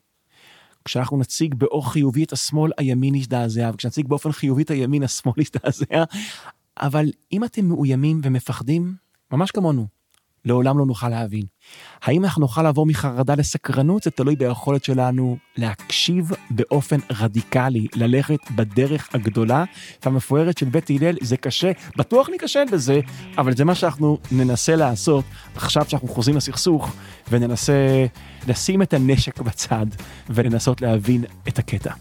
כשאנחנו 0.86 1.18
נציג 1.18 1.56
באור 1.56 1.92
חיובי 1.92 2.24
את 2.24 2.34
השמאל, 2.34 2.72
הימין 2.78 3.16
יזדעזע, 3.16 3.72
וכשנציג 3.74 4.08
באופן 4.08 4.32
חיובי 4.32 4.63
את 4.63 4.72
הימין, 4.72 5.04
השמאל 5.04 5.34
יזדעזע. 5.42 6.04
אבל 6.78 7.06
אם 7.32 7.44
אתם 7.44 7.66
מאוימים 7.66 8.22
ומפחדים, 8.24 8.96
ממש 9.32 9.52
כמונו, 9.52 9.88
לעולם 10.48 10.78
לא 10.78 10.86
נוכל 10.86 11.10
להבין. 11.10 11.44
האם 12.04 12.24
אנחנו 12.24 12.42
נוכל 12.42 12.62
לעבור 12.62 12.86
מחרדה 12.86 13.36
לסקרנות? 13.36 14.04
זה 14.04 14.12
תלוי 14.12 14.36
ביכולת 14.36 14.84
שלנו 14.84 15.38
להקשיב 15.58 16.32
באופן 16.50 16.98
רדיקלי, 17.12 17.88
ללכת 17.96 18.40
בדרך 18.56 19.10
הגדולה 19.14 19.64
והמפוארת 20.06 20.58
של 20.58 20.66
בית 20.66 20.90
הלל. 20.90 21.16
זה 21.22 21.38
קשה, 21.38 21.72
בטוח 21.98 22.30
ניכשל 22.30 22.64
בזה, 22.72 23.00
אבל 23.38 23.56
זה 23.56 23.66
מה 23.66 23.76
שאנחנו 23.76 24.18
ננסה 24.32 24.76
לעשות 24.76 25.26
עכשיו 25.56 25.86
שאנחנו 25.88 26.08
חוזרים 26.08 26.38
לסכסוך, 26.38 26.96
וננסה 27.32 28.06
לשים 28.48 28.82
את 28.82 28.94
הנשק 28.94 29.42
בצד 29.42 29.86
ולנסות 30.30 30.82
להבין 30.82 31.24
את 31.48 31.60
הקטע. 31.60 31.94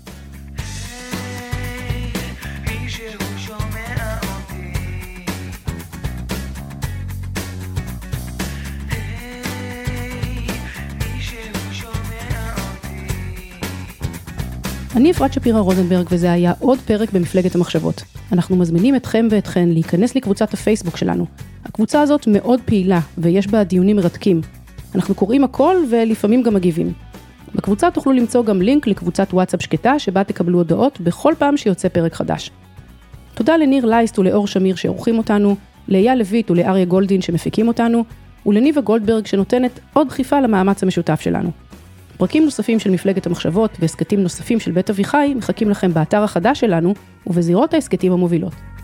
אני 14.96 15.10
אפרת 15.10 15.32
שפירא 15.32 15.60
רוזנברג 15.60 16.06
וזה 16.10 16.32
היה 16.32 16.52
עוד 16.60 16.78
פרק 16.78 17.12
במפלגת 17.12 17.54
המחשבות. 17.54 18.02
אנחנו 18.32 18.56
מזמינים 18.56 18.96
אתכם 18.96 19.28
ואתכן 19.30 19.68
להיכנס 19.68 20.16
לקבוצת 20.16 20.54
הפייסבוק 20.54 20.96
שלנו. 20.96 21.26
הקבוצה 21.64 22.02
הזאת 22.02 22.26
מאוד 22.26 22.60
פעילה 22.64 23.00
ויש 23.18 23.46
בה 23.46 23.64
דיונים 23.64 23.96
מרתקים. 23.96 24.40
אנחנו 24.94 25.14
קוראים 25.14 25.44
הכל 25.44 25.76
ולפעמים 25.90 26.42
גם 26.42 26.54
מגיבים. 26.54 26.92
בקבוצה 27.54 27.90
תוכלו 27.90 28.12
למצוא 28.12 28.44
גם 28.44 28.62
לינק 28.62 28.86
לקבוצת 28.86 29.34
וואטסאפ 29.34 29.62
שקטה 29.62 29.98
שבה 29.98 30.24
תקבלו 30.24 30.58
הודעות 30.58 31.00
בכל 31.00 31.34
פעם 31.38 31.56
שיוצא 31.56 31.88
פרק 31.88 32.14
חדש. 32.14 32.50
תודה 33.34 33.56
לניר 33.56 33.86
לייסט 33.86 34.18
ולאור 34.18 34.46
שמיר 34.46 34.74
שעורכים 34.74 35.18
אותנו, 35.18 35.56
לאייל 35.88 36.18
לויט 36.18 36.50
ולאריה 36.50 36.84
גולדין 36.84 37.22
שמפיקים 37.22 37.68
אותנו, 37.68 38.04
ולניבה 38.46 38.80
גולדברג 38.80 39.26
שנותנת 39.26 39.80
עוד 39.92 40.08
דחיפה 40.08 40.40
למאמץ 40.40 40.82
המשותף 40.82 41.20
שלנו. 41.20 41.65
פרקים 42.18 42.44
נוספים 42.44 42.78
של 42.78 42.90
מפלגת 42.90 43.26
המחשבות 43.26 43.70
והסכתים 43.80 44.22
נוספים 44.22 44.60
של 44.60 44.72
בית 44.72 44.90
אביחי 44.90 45.34
מחכים 45.36 45.70
לכם 45.70 45.94
באתר 45.94 46.22
החדש 46.22 46.60
שלנו 46.60 46.94
ובזירות 47.26 47.74
ההסכתים 47.74 48.12
המובילות. 48.12 48.75